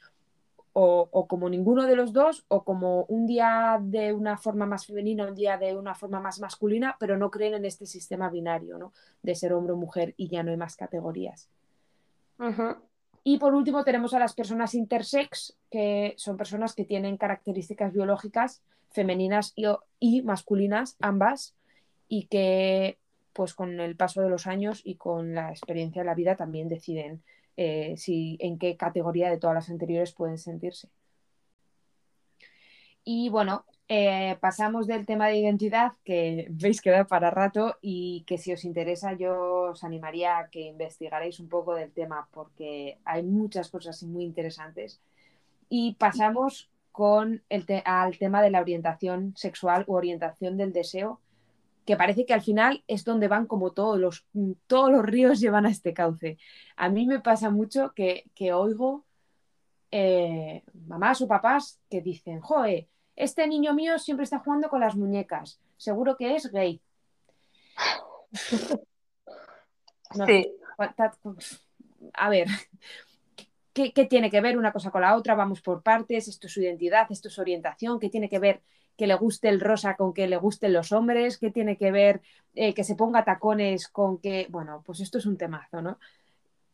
o, 0.81 1.27
como 1.27 1.49
ninguno 1.49 1.85
de 1.85 1.95
los 1.95 2.13
dos, 2.13 2.45
o 2.47 2.63
como 2.63 3.03
un 3.05 3.27
día 3.27 3.79
de 3.81 4.13
una 4.13 4.37
forma 4.37 4.65
más 4.65 4.85
femenina, 4.85 5.27
un 5.27 5.35
día 5.35 5.57
de 5.57 5.75
una 5.75 5.93
forma 5.93 6.21
más 6.21 6.39
masculina, 6.39 6.95
pero 6.97 7.17
no 7.17 7.29
creen 7.29 7.55
en 7.55 7.65
este 7.65 7.85
sistema 7.85 8.29
binario, 8.29 8.77
¿no? 8.77 8.93
De 9.21 9.35
ser 9.35 9.51
hombre 9.51 9.73
o 9.73 9.75
mujer 9.75 10.13
y 10.15 10.29
ya 10.29 10.41
no 10.41 10.51
hay 10.51 10.57
más 10.57 10.77
categorías. 10.77 11.49
Y 13.25 13.37
por 13.39 13.53
último 13.55 13.83
tenemos 13.83 14.13
a 14.13 14.19
las 14.19 14.33
personas 14.33 14.73
intersex, 14.73 15.57
que 15.69 16.13
son 16.17 16.37
personas 16.37 16.73
que 16.73 16.85
tienen 16.85 17.17
características 17.17 17.91
biológicas 17.91 18.61
femeninas 18.89 19.51
y, 19.57 19.65
y 19.99 20.21
masculinas, 20.21 20.95
ambas, 21.01 21.55
y 22.07 22.27
que 22.27 22.97
pues 23.33 23.53
con 23.53 23.81
el 23.81 23.97
paso 23.97 24.21
de 24.21 24.29
los 24.29 24.47
años 24.47 24.81
y 24.85 24.95
con 24.95 25.35
la 25.35 25.49
experiencia 25.49 26.03
de 26.03 26.05
la 26.05 26.15
vida 26.15 26.37
también 26.37 26.69
deciden 26.69 27.21
eh, 27.61 27.97
si, 27.97 28.37
en 28.39 28.57
qué 28.57 28.77
categoría 28.77 29.29
de 29.29 29.37
todas 29.37 29.53
las 29.53 29.69
anteriores 29.69 30.13
pueden 30.13 30.37
sentirse. 30.37 30.87
Y 33.03 33.27
bueno, 33.27 33.65
eh, 33.89 34.37
pasamos 34.39 34.87
del 34.87 35.05
tema 35.05 35.27
de 35.27 35.39
identidad, 35.39 35.91
que 36.05 36.47
veis 36.51 36.79
que 36.79 36.89
da 36.89 37.03
para 37.03 37.31
rato 37.31 37.75
y 37.81 38.23
que 38.27 38.37
si 38.37 38.53
os 38.53 38.63
interesa 38.63 39.11
yo 39.11 39.71
os 39.71 39.83
animaría 39.83 40.37
a 40.37 40.49
que 40.49 40.61
investigarais 40.61 41.41
un 41.41 41.49
poco 41.49 41.75
del 41.75 41.91
tema 41.91 42.29
porque 42.31 42.97
hay 43.03 43.23
muchas 43.23 43.69
cosas 43.69 44.03
muy 44.03 44.23
interesantes. 44.23 45.01
Y 45.67 45.95
pasamos 45.95 46.69
con 46.93 47.43
el 47.49 47.65
al 47.83 48.17
tema 48.17 48.41
de 48.41 48.51
la 48.51 48.61
orientación 48.61 49.33
sexual 49.35 49.83
o 49.87 49.95
orientación 49.95 50.55
del 50.55 50.71
deseo, 50.71 51.19
que 51.89 51.97
parece 51.97 52.23
que 52.23 52.35
al 52.35 52.43
final 52.43 52.83
es 52.87 53.03
donde 53.03 53.27
van 53.27 53.47
como 53.47 53.71
todos 53.71 53.97
los, 53.97 54.23
todos 54.67 54.91
los 54.91 55.03
ríos 55.03 55.39
llevan 55.39 55.65
a 55.65 55.71
este 55.71 55.91
cauce. 55.91 56.37
A 56.75 56.87
mí 56.87 57.07
me 57.07 57.19
pasa 57.19 57.49
mucho 57.49 57.93
que, 57.95 58.29
oigo 58.53 59.05
eh, 59.89 60.61
mamás 60.85 61.19
o 61.21 61.27
papás 61.27 61.81
que 61.89 62.01
dicen, 62.01 62.41
joe, 62.41 62.87
este 63.15 63.47
niño 63.47 63.73
mío 63.73 63.97
siempre 63.97 64.25
está 64.25 64.37
jugando 64.37 64.69
con 64.69 64.81
las 64.81 64.95
muñecas, 64.95 65.59
seguro 65.77 66.15
que 66.15 66.35
es 66.35 66.51
gay. 66.51 66.79
sí. 70.27 70.53
A 72.13 72.29
ver, 72.29 72.49
¿qué, 73.73 73.91
¿qué, 73.93 74.05
tiene 74.05 74.29
que 74.29 74.41
ver 74.41 74.57
una 74.57 74.71
cosa 74.71 74.91
con 74.91 75.01
la 75.01 75.15
otra? 75.15 75.35
Vamos 75.35 75.61
por 75.61 75.81
partes, 75.81 76.27
esto 76.27 76.47
es 76.47 76.53
su 76.53 76.61
identidad, 76.61 77.07
esto 77.11 77.27
es 77.27 77.33
su 77.33 77.41
orientación, 77.41 77.99
¿qué 77.99 78.09
tiene 78.09 78.29
que 78.29 78.39
ver 78.39 78.61
que 78.99 79.07
le 79.07 79.15
guste 79.15 79.47
el 79.47 79.61
rosa 79.61 79.95
con 79.95 80.13
que 80.13 80.27
le 80.27 80.35
gusten 80.35 80.73
los 80.73 80.91
hombres, 80.91 81.37
que 81.37 81.51
tiene 81.51 81.77
que 81.77 81.89
ver 81.89 82.21
eh, 82.53 82.73
que 82.73 82.83
se 82.83 82.95
ponga 82.95 83.23
tacones 83.23 83.87
con 83.87 84.17
que, 84.17 84.47
bueno, 84.49 84.83
pues 84.85 84.99
esto 84.99 85.17
es 85.17 85.25
un 85.25 85.37
temazo, 85.37 85.81
¿no? 85.81 85.97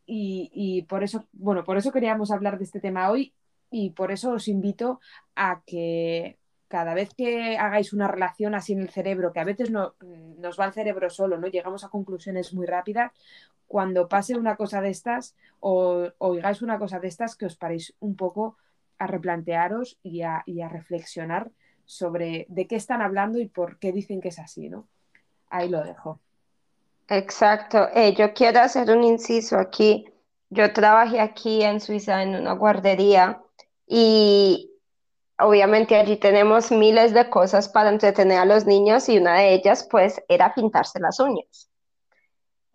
Y, 0.07 0.83
por 0.89 1.03
eso, 1.03 1.25
bueno, 1.33 1.63
por 1.63 1.77
eso 1.77 1.91
queríamos 1.91 2.31
hablar 2.31 2.57
de 2.57 2.63
este 2.63 2.79
tema 2.79 3.11
hoy 3.11 3.33
y 3.69 3.91
por 3.91 4.11
eso 4.11 4.31
os 4.31 4.47
invito 4.47 4.99
a 5.35 5.61
que 5.67 6.37
cada 6.75 6.93
vez 6.93 7.13
que 7.15 7.57
hagáis 7.57 7.93
una 7.93 8.09
relación 8.09 8.53
así 8.53 8.73
en 8.73 8.81
el 8.81 8.89
cerebro, 8.89 9.31
que 9.31 9.39
a 9.39 9.45
veces 9.45 9.71
no, 9.71 9.95
nos 10.37 10.59
va 10.59 10.65
el 10.65 10.73
cerebro 10.73 11.09
solo, 11.09 11.37
¿no? 11.37 11.47
Llegamos 11.47 11.85
a 11.85 11.89
conclusiones 11.89 12.53
muy 12.53 12.65
rápidas, 12.65 13.13
cuando 13.65 14.09
pase 14.09 14.35
una 14.35 14.57
cosa 14.57 14.81
de 14.81 14.89
estas 14.89 15.37
o 15.61 16.09
oigáis 16.17 16.61
una 16.61 16.77
cosa 16.77 16.99
de 16.99 17.07
estas, 17.07 17.37
que 17.37 17.45
os 17.45 17.55
paréis 17.55 17.95
un 18.01 18.17
poco 18.17 18.57
a 18.97 19.07
replantearos 19.07 19.97
y 20.03 20.23
a, 20.23 20.43
y 20.45 20.59
a 20.59 20.67
reflexionar 20.67 21.49
sobre 21.85 22.45
de 22.49 22.67
qué 22.67 22.75
están 22.75 23.01
hablando 23.01 23.39
y 23.39 23.47
por 23.47 23.79
qué 23.79 23.93
dicen 23.93 24.19
que 24.19 24.27
es 24.27 24.39
así, 24.39 24.67
¿no? 24.67 24.85
Ahí 25.49 25.69
lo 25.69 25.81
dejo. 25.81 26.19
Exacto. 27.07 27.87
Eh, 27.93 28.13
yo 28.17 28.33
quiero 28.33 28.59
hacer 28.59 28.91
un 28.91 29.05
inciso 29.05 29.57
aquí. 29.57 30.11
Yo 30.49 30.73
trabajé 30.73 31.21
aquí 31.21 31.63
en 31.63 31.79
Suiza 31.79 32.21
en 32.21 32.35
una 32.35 32.51
guardería 32.51 33.41
y 33.87 34.74
obviamente 35.39 35.95
allí 35.95 36.17
tenemos 36.17 36.71
miles 36.71 37.13
de 37.13 37.29
cosas 37.29 37.69
para 37.69 37.89
entretener 37.89 38.39
a 38.39 38.45
los 38.45 38.65
niños 38.65 39.09
y 39.09 39.17
una 39.17 39.39
de 39.39 39.53
ellas 39.53 39.87
pues 39.89 40.21
era 40.27 40.53
pintarse 40.53 40.99
las 40.99 41.19
uñas. 41.19 41.69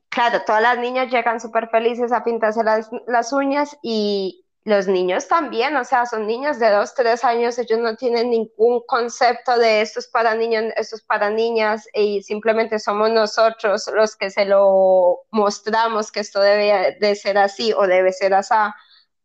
Claro, 0.09 0.43
todas 0.45 0.63
las 0.63 0.79
niñas 0.79 1.11
llegan 1.11 1.41
súper 1.41 1.69
felices 1.69 2.13
a 2.13 2.25
pintarse 2.25 2.65
las, 2.65 2.91
las 3.07 3.33
uñas 3.33 3.77
y 3.83 4.45
los 4.65 4.87
niños 4.87 5.27
también, 5.27 5.75
o 5.77 5.85
sea, 5.85 6.05
son 6.05 6.27
niños 6.27 6.59
de 6.59 6.71
dos, 6.71 6.95
tres 6.95 7.25
años, 7.25 7.59
ellos 7.59 7.79
no 7.79 7.97
tienen 7.97 8.29
ningún 8.29 8.83
concepto 8.87 9.57
de 9.59 9.81
esto 9.81 10.01
es 10.01 10.09
para 10.09 10.35
niños, 10.35 10.65
esto 10.77 10.97
es 10.97 11.03
para 11.03 11.31
niñas, 11.31 11.89
y 11.95 12.23
simplemente 12.23 12.79
somos 12.79 13.11
nosotros 13.11 13.91
los 13.95 14.17
que 14.17 14.31
se 14.31 14.45
lo 14.45 15.21
mostramos 15.31 16.13
que 16.13 16.21
esto 16.21 16.41
debe 16.41 16.99
de 17.01 17.15
ser 17.15 17.39
así 17.39 17.73
o 17.73 17.87
debe 17.87 18.13
ser 18.13 18.35
así, 18.35 18.55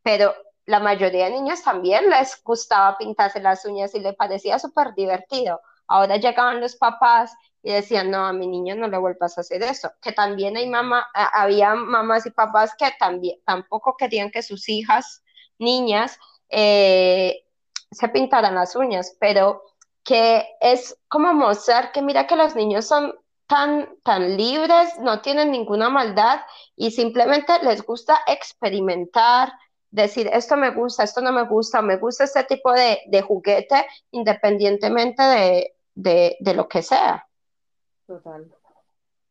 pero 0.03 0.33
la 0.65 0.79
mayoría 0.79 1.25
de 1.25 1.31
niños 1.31 1.63
también 1.63 2.10
les 2.10 2.41
gustaba 2.43 2.98
pintarse 2.98 3.39
las 3.39 3.65
uñas 3.65 3.93
y 3.95 4.00
les 4.00 4.15
parecía 4.15 4.60
súper 4.60 4.93
divertido. 4.95 5.62
Ahora 5.88 6.17
llegaban 6.17 6.60
los 6.62 6.75
papás 6.75 7.36
y 7.62 7.72
decían, 7.72 8.12
no, 8.12 8.25
a 8.25 8.34
mi 8.34 8.48
niño 8.48 8.75
no 8.75 8.88
le 8.88 8.98
vuelvas 8.98 9.38
a 9.38 9.41
hacer 9.41 9.62
eso. 9.63 9.91
Que 10.01 10.12
también 10.12 10.57
hay 10.57 10.67
mamá, 10.69 11.07
había 11.13 11.75
mamás 11.75 12.25
y 12.25 12.31
papás 12.31 12.74
que 12.77 12.91
también 13.00 13.39
tampoco 13.45 13.95
querían 13.98 14.31
que 14.31 14.41
sus 14.41 14.67
hijas 14.69 15.24
niñas 15.60 16.19
eh, 16.50 17.43
se 17.91 18.10
pintaran 18.10 18.55
las 18.55 18.75
uñas, 18.75 19.15
pero 19.19 19.62
que 20.03 20.45
es 20.60 20.98
como 21.07 21.34
mostrar 21.34 21.91
que 21.91 22.01
mira 22.01 22.27
que 22.27 22.36
los 22.36 22.55
niños 22.55 22.86
son 22.86 23.13
tan, 23.48 23.89
tan 24.03 24.38
libres, 24.38 24.98
no 25.00 25.22
tienen 25.22 25.51
ninguna 25.51 25.89
maldad 25.89 26.41
y 26.75 26.91
simplemente 26.91 27.53
les 27.63 27.84
gusta 27.84 28.19
experimentar, 28.27 29.51
decir 29.95 30.29
esto 30.31 30.57
me 30.57 30.71
gusta, 30.71 31.03
esto 31.03 31.21
no 31.21 31.31
me 31.31 31.43
gusta, 31.43 31.81
me 31.81 31.97
gusta 31.97 32.25
este 32.25 32.43
tipo 32.43 32.71
de, 32.73 33.21
juguete 33.21 33.85
independientemente 34.11 35.73
de, 35.93 36.37
lo 36.55 36.67
que 36.67 36.81
sea. 36.81 37.27
Total. 38.05 38.51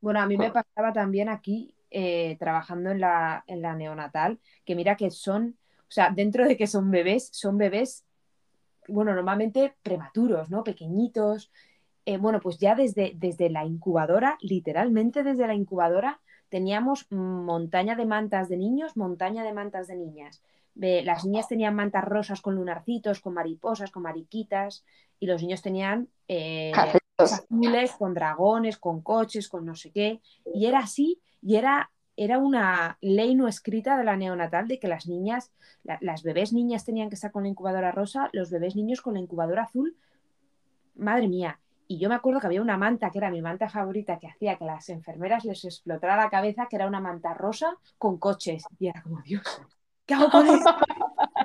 Bueno, 0.00 0.20
a 0.20 0.26
mí 0.26 0.36
me 0.36 0.50
pasaba 0.50 0.92
también 0.92 1.28
aquí 1.28 1.74
eh, 1.90 2.36
trabajando 2.38 2.90
en 2.90 3.00
la, 3.00 3.44
en 3.46 3.62
la 3.62 3.74
neonatal, 3.74 4.40
que 4.64 4.74
mira 4.74 4.96
que 4.96 5.10
son 5.10 5.56
o 5.84 5.92
sea, 5.94 6.10
dentro 6.10 6.44
de 6.44 6.56
que 6.56 6.66
son 6.66 6.90
bebés, 6.90 7.28
son 7.32 7.56
bebés, 7.56 8.04
bueno, 8.88 9.14
normalmente 9.14 9.76
prematuros, 9.80 10.50
¿no? 10.50 10.64
Pequeñitos. 10.64 11.52
Eh, 12.04 12.16
bueno, 12.16 12.40
pues 12.40 12.58
ya 12.58 12.74
desde, 12.74 13.12
desde 13.14 13.48
la 13.48 13.64
incubadora, 13.64 14.36
literalmente 14.40 15.22
desde 15.22 15.46
la 15.46 15.54
incubadora, 15.54 16.20
teníamos 16.54 17.10
montaña 17.10 17.96
de 17.96 18.06
mantas 18.06 18.48
de 18.48 18.56
niños, 18.56 18.96
montaña 18.96 19.42
de 19.42 19.52
mantas 19.52 19.88
de 19.88 19.96
niñas. 19.96 20.40
las 20.76 21.24
niñas 21.24 21.48
tenían 21.48 21.74
mantas 21.74 22.04
rosas 22.04 22.40
con 22.40 22.54
lunarcitos, 22.54 23.18
con 23.18 23.34
mariposas, 23.34 23.90
con 23.90 24.04
mariquitas, 24.04 24.84
y 25.18 25.26
los 25.26 25.42
niños 25.42 25.62
tenían 25.62 26.06
eh, 26.28 26.70
azules 27.18 27.90
con 27.98 28.14
dragones, 28.14 28.78
con 28.78 29.00
coches, 29.00 29.48
con 29.48 29.66
no 29.66 29.74
sé 29.74 29.90
qué. 29.90 30.20
Y 30.54 30.66
era 30.66 30.78
así, 30.78 31.20
y 31.42 31.56
era 31.56 31.90
era 32.16 32.38
una 32.38 32.98
ley 33.00 33.34
no 33.34 33.48
escrita 33.48 33.98
de 33.98 34.04
la 34.04 34.16
neonatal 34.16 34.68
de 34.68 34.78
que 34.78 34.86
las 34.86 35.08
niñas, 35.08 35.50
las 35.82 36.22
bebés 36.22 36.52
niñas 36.52 36.84
tenían 36.84 37.08
que 37.08 37.16
estar 37.16 37.32
con 37.32 37.42
la 37.42 37.48
incubadora 37.48 37.90
rosa, 37.90 38.30
los 38.32 38.52
bebés 38.52 38.76
niños 38.76 39.00
con 39.00 39.14
la 39.14 39.20
incubadora 39.20 39.64
azul. 39.64 39.96
Madre 40.94 41.26
mía. 41.26 41.58
Y 41.86 41.98
yo 41.98 42.08
me 42.08 42.14
acuerdo 42.14 42.40
que 42.40 42.46
había 42.46 42.62
una 42.62 42.76
manta, 42.76 43.10
que 43.10 43.18
era 43.18 43.30
mi 43.30 43.42
manta 43.42 43.68
favorita, 43.68 44.18
que 44.18 44.28
hacía 44.28 44.56
que 44.56 44.64
las 44.64 44.88
enfermeras 44.88 45.44
les 45.44 45.64
explotara 45.64 46.16
la 46.16 46.30
cabeza, 46.30 46.66
que 46.68 46.76
era 46.76 46.86
una 46.86 47.00
manta 47.00 47.34
rosa 47.34 47.76
con 47.98 48.18
coches. 48.18 48.64
Y 48.78 48.88
era 48.88 49.02
como, 49.02 49.20
Dios, 49.22 49.42
¿qué 50.06 50.14
hago 50.14 50.30
con 50.30 50.46
esto? 50.46 50.74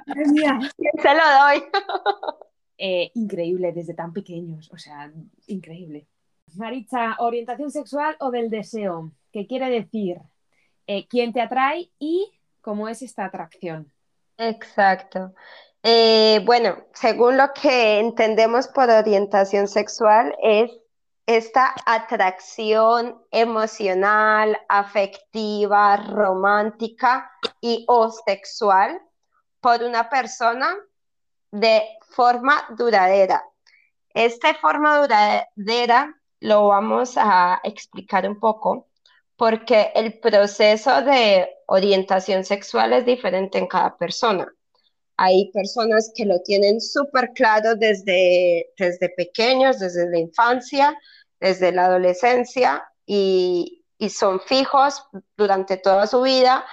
Se 1.01 1.13
lo 1.13 1.23
doy. 1.41 1.63
Eh, 2.81 3.11
increíble, 3.15 3.73
desde 3.73 3.93
tan 3.93 4.13
pequeños, 4.13 4.71
o 4.71 4.77
sea, 4.77 5.11
increíble. 5.47 6.07
Maritza, 6.55 7.17
orientación 7.19 7.71
sexual 7.71 8.15
o 8.21 8.31
del 8.31 8.49
deseo, 8.49 9.11
¿qué 9.33 9.45
quiere 9.47 9.69
decir? 9.69 10.21
Eh, 10.87 11.05
¿Quién 11.09 11.33
te 11.33 11.41
atrae 11.41 11.91
y 11.99 12.31
cómo 12.61 12.87
es 12.87 13.01
esta 13.01 13.25
atracción? 13.25 13.91
Exacto. 14.37 15.33
Eh, 15.83 16.41
bueno, 16.45 16.77
según 16.93 17.37
lo 17.37 17.53
que 17.53 17.99
entendemos 17.99 18.67
por 18.67 18.89
orientación 18.89 19.67
sexual, 19.67 20.35
es 20.41 20.71
esta 21.25 21.73
atracción 21.85 23.23
emocional, 23.31 24.57
afectiva, 24.67 25.97
romántica 25.97 27.31
y 27.61 27.85
o 27.87 28.09
sexual 28.09 28.99
por 29.61 29.83
una 29.83 30.09
persona 30.09 30.75
de 31.51 31.83
forma 32.09 32.65
duradera. 32.75 33.43
Esta 34.13 34.55
forma 34.55 34.97
duradera 34.97 36.15
lo 36.39 36.67
vamos 36.67 37.13
a 37.15 37.61
explicar 37.63 38.27
un 38.27 38.39
poco 38.39 38.87
porque 39.35 39.91
el 39.95 40.19
proceso 40.19 41.01
de 41.03 41.47
orientación 41.67 42.43
sexual 42.43 42.91
es 42.93 43.05
diferente 43.05 43.57
en 43.57 43.67
cada 43.67 43.95
persona. 43.97 44.51
Hay 45.21 45.51
personas 45.51 46.13
que 46.15 46.25
lo 46.25 46.39
tienen 46.43 46.79
súper 46.79 47.33
claro 47.33 47.75
desde, 47.75 48.71
desde 48.77 49.09
pequeños, 49.09 49.77
desde 49.77 50.09
la 50.09 50.17
infancia, 50.17 50.97
desde 51.41 51.73
la 51.73 51.87
adolescencia 51.87 52.85
y, 53.05 53.83
y 53.97 54.09
son 54.11 54.39
fijos 54.39 55.03
durante 55.35 55.75
toda 55.75 56.07
su 56.07 56.21
vida, 56.21 56.65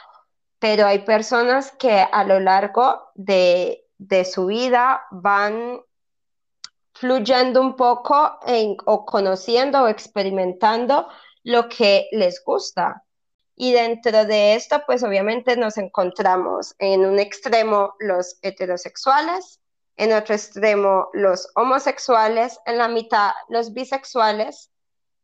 pero 0.60 0.86
hay 0.86 1.00
personas 1.00 1.72
que 1.72 1.90
a 1.90 2.22
lo 2.22 2.38
largo 2.38 3.10
de, 3.16 3.84
de 3.98 4.24
su 4.24 4.46
vida 4.46 5.02
van 5.10 5.80
fluyendo 6.94 7.60
un 7.60 7.74
poco 7.74 8.38
o 8.86 9.04
conociendo 9.04 9.82
o 9.82 9.88
experimentando 9.88 11.08
lo 11.42 11.68
que 11.68 12.06
les 12.12 12.42
gusta. 12.44 13.02
Y 13.56 13.72
dentro 13.72 14.26
de 14.26 14.54
esto, 14.54 14.82
pues 14.86 15.02
obviamente 15.02 15.56
nos 15.56 15.78
encontramos 15.78 16.74
en 16.78 17.06
un 17.06 17.18
extremo 17.18 17.94
los 17.98 18.38
heterosexuales, 18.42 19.60
en 19.96 20.12
otro 20.12 20.34
extremo 20.34 21.08
los 21.14 21.48
homosexuales, 21.54 22.60
en 22.66 22.76
la 22.76 22.88
mitad 22.88 23.30
los 23.48 23.72
bisexuales 23.72 24.70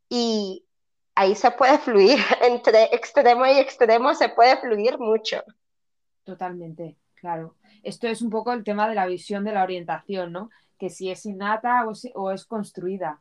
y 0.08 0.64
ahí 1.14 1.34
se 1.34 1.50
puede 1.50 1.78
fluir, 1.86 2.18
entre 2.40 2.84
extremo 2.94 3.44
y 3.46 3.58
extremo 3.58 4.14
se 4.14 4.30
puede 4.30 4.56
fluir 4.56 4.98
mucho. 4.98 5.42
Totalmente, 6.24 6.96
claro. 7.14 7.56
Esto 7.82 8.08
es 8.08 8.22
un 8.22 8.30
poco 8.30 8.52
el 8.54 8.64
tema 8.64 8.88
de 8.88 8.94
la 8.94 9.06
visión 9.06 9.44
de 9.44 9.52
la 9.52 9.62
orientación, 9.62 10.32
¿no? 10.32 10.48
Que 10.78 10.88
si 10.88 11.10
es 11.10 11.26
innata 11.26 11.86
o 12.14 12.30
es, 12.30 12.46
construida. 12.46 13.20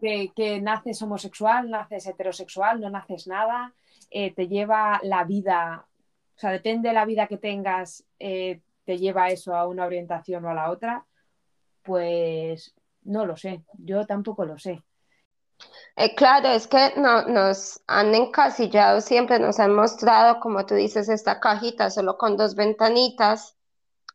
Que, 0.00 0.32
que, 0.34 0.60
naces 0.60 1.00
homosexual, 1.02 1.70
naces 1.70 2.06
heterosexual, 2.06 2.80
no 2.80 2.90
naces 2.90 3.26
nada, 3.26 3.74
eh, 4.10 4.34
te 4.34 4.48
lleva 4.48 5.00
la 5.02 5.24
vida, 5.24 5.86
o 6.36 6.38
sea, 6.38 6.50
depende 6.50 6.88
de 6.88 6.94
la 6.94 7.04
vida 7.04 7.26
que 7.26 7.36
tengas, 7.36 8.04
eh, 8.18 8.60
te 8.84 8.98
lleva 8.98 9.28
eso 9.28 9.54
a 9.54 9.66
una 9.66 9.86
orientación 9.86 10.44
o 10.44 10.50
a 10.50 10.54
la 10.54 10.70
otra, 10.70 11.06
pues 11.82 12.74
no 13.02 13.24
lo 13.24 13.36
sé, 13.36 13.62
yo 13.78 14.06
tampoco 14.06 14.44
lo 14.44 14.58
sé. 14.58 14.82
Eh, 15.96 16.14
claro, 16.14 16.48
es 16.48 16.66
que 16.66 16.94
no, 16.96 17.22
nos 17.26 17.82
han 17.86 18.14
encasillado 18.14 19.00
siempre, 19.00 19.38
nos 19.38 19.60
han 19.60 19.74
mostrado, 19.74 20.40
como 20.40 20.64
tú 20.66 20.74
dices, 20.74 21.08
esta 21.08 21.38
cajita 21.38 21.90
solo 21.90 22.16
con 22.16 22.36
dos 22.36 22.54
ventanitas, 22.54 23.56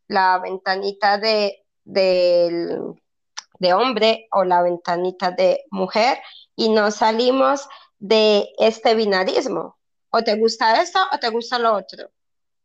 la 0.07 0.39
ventanita 0.39 1.17
de, 1.17 1.63
de 1.83 3.73
hombre 3.73 4.27
o 4.31 4.43
la 4.43 4.61
ventanita 4.61 5.31
de 5.31 5.63
mujer, 5.69 6.17
y 6.55 6.69
nos 6.69 6.95
salimos 6.95 7.67
de 7.99 8.49
este 8.57 8.95
binarismo. 8.95 9.74
O 10.15 10.23
te 10.23 10.35
gusta 10.37 10.81
esto 10.81 10.99
o 11.11 11.19
te 11.19 11.29
gusta 11.29 11.59
lo 11.59 11.73
otro. 11.73 12.09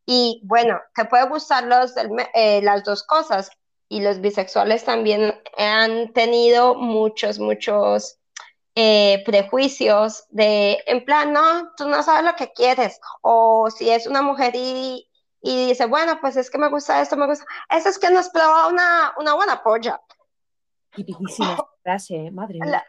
Y 0.06 0.40
bueno, 0.44 0.80
te 0.94 1.04
puede 1.06 1.26
gustar 1.26 1.64
los, 1.64 1.94
eh, 2.34 2.62
las 2.62 2.84
dos 2.84 3.02
cosas. 3.02 3.50
Y 3.88 4.02
los 4.02 4.20
bisexuales 4.20 4.84
también 4.84 5.34
han 5.58 6.12
tenido 6.12 6.76
muchos, 6.76 7.40
muchos 7.40 8.20
eh, 8.76 9.20
prejuicios 9.26 10.26
de, 10.30 10.78
en 10.86 11.04
plan, 11.04 11.32
no, 11.32 11.72
tú 11.76 11.88
no 11.88 12.00
sabes 12.04 12.24
lo 12.24 12.36
que 12.36 12.52
quieres, 12.52 13.00
o 13.20 13.68
si 13.68 13.90
es 13.90 14.06
una 14.06 14.22
mujer 14.22 14.52
y, 14.54 15.10
y 15.42 15.66
dice, 15.66 15.86
bueno, 15.86 16.20
pues 16.20 16.36
es 16.36 16.50
que 16.50 16.58
me 16.58 16.68
gusta 16.68 17.02
esto, 17.02 17.16
me 17.16 17.26
gusta, 17.26 17.44
eso 17.68 17.88
es 17.88 17.98
que 17.98 18.10
nos 18.10 18.28
prueba 18.28 18.68
una, 18.68 19.12
una 19.18 19.34
buena 19.34 19.60
polla. 19.64 20.00
Tipiquísima 20.94 21.58
frase, 21.82 22.26
¿eh? 22.26 22.30
madre 22.30 22.60
mía. 22.60 22.70
La, 22.70 22.86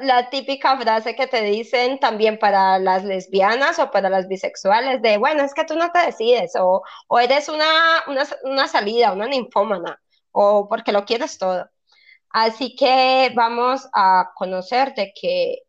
la, 0.00 0.30
típica 0.30 0.76
frase 0.78 1.14
que 1.16 1.26
te 1.26 1.42
dicen 1.42 1.98
también 1.98 2.38
para 2.38 2.78
las 2.78 3.04
lesbianas 3.04 3.78
o 3.78 3.90
para 3.90 4.08
las 4.10 4.28
bisexuales, 4.28 5.02
de, 5.02 5.18
bueno, 5.18 5.42
es 5.42 5.54
que 5.54 5.64
tú 5.64 5.76
no 5.76 5.90
te 5.92 6.00
decides, 6.00 6.54
o, 6.56 6.82
o 7.08 7.18
eres 7.18 7.48
una, 7.48 7.66
una, 8.08 8.24
una 8.44 8.68
salida, 8.68 9.12
una 9.12 9.26
ninfómana, 9.26 10.00
o 10.32 10.68
porque 10.68 10.92
lo 10.92 11.04
quieres 11.04 11.38
todo. 11.38 11.68
Así 12.30 12.76
que 12.76 13.32
vamos 13.34 13.88
a 13.94 14.30
conocer 14.34 14.94
de 14.94 15.12
que 15.20 15.62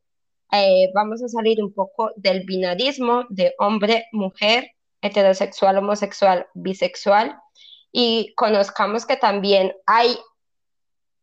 eh, 0.51 0.91
vamos 0.93 1.21
a 1.23 1.27
salir 1.27 1.61
un 1.63 1.73
poco 1.73 2.11
del 2.15 2.43
binarismo 2.45 3.25
de 3.29 3.53
hombre, 3.59 4.07
mujer, 4.11 4.71
heterosexual, 5.01 5.77
homosexual, 5.77 6.47
bisexual 6.53 7.39
y 7.91 8.33
conozcamos 8.35 9.05
que 9.05 9.17
también 9.17 9.73
hay, 9.85 10.17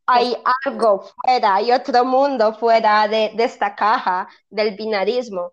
hay 0.07 0.35
algo 0.65 1.03
fuera, 1.03 1.57
hay 1.57 1.73
otro 1.73 2.05
mundo 2.05 2.55
fuera 2.55 3.09
de, 3.09 3.33
esta 3.39 3.75
caja 3.75 4.29
del 4.51 4.77
binarismo. 4.77 5.53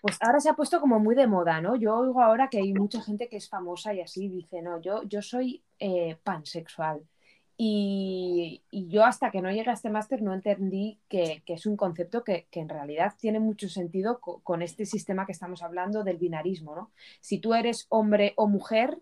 Pues 0.00 0.18
ahora 0.20 0.40
se 0.40 0.48
ha 0.48 0.54
puesto 0.54 0.80
como 0.80 0.98
muy 0.98 1.14
de 1.14 1.28
moda, 1.28 1.60
¿no? 1.60 1.76
Yo 1.76 1.96
oigo 1.96 2.20
ahora 2.20 2.48
que 2.48 2.58
hay 2.58 2.72
mucha 2.74 3.00
gente 3.00 3.28
que 3.28 3.36
es 3.36 3.48
famosa 3.48 3.94
y 3.94 4.00
así 4.00 4.28
dice, 4.28 4.60
no, 4.60 4.80
yo, 4.80 5.04
yo 5.04 5.22
soy 5.22 5.62
eh, 5.78 6.16
pansexual. 6.24 7.02
Y, 7.56 8.62
yo 8.72 9.04
hasta 9.04 9.30
que 9.30 9.40
no 9.40 9.52
llegué 9.52 9.70
a 9.70 9.74
este 9.74 9.90
máster 9.90 10.22
no 10.22 10.34
entendí 10.34 10.98
que, 11.08 11.42
es 11.46 11.66
un 11.66 11.76
concepto 11.76 12.24
que, 12.24 12.48
en 12.50 12.68
realidad 12.68 13.14
tiene 13.20 13.38
mucho 13.38 13.68
sentido 13.68 14.18
con, 14.20 14.62
este 14.62 14.86
sistema 14.86 15.26
que 15.26 15.32
estamos 15.32 15.62
hablando 15.62 16.02
del 16.02 16.16
binarismo, 16.16 16.74
¿no? 16.74 16.90
Si 17.20 17.38
tú 17.38 17.54
eres 17.54 17.86
hombre 17.88 18.32
o 18.36 18.48
mujer, 18.48 18.98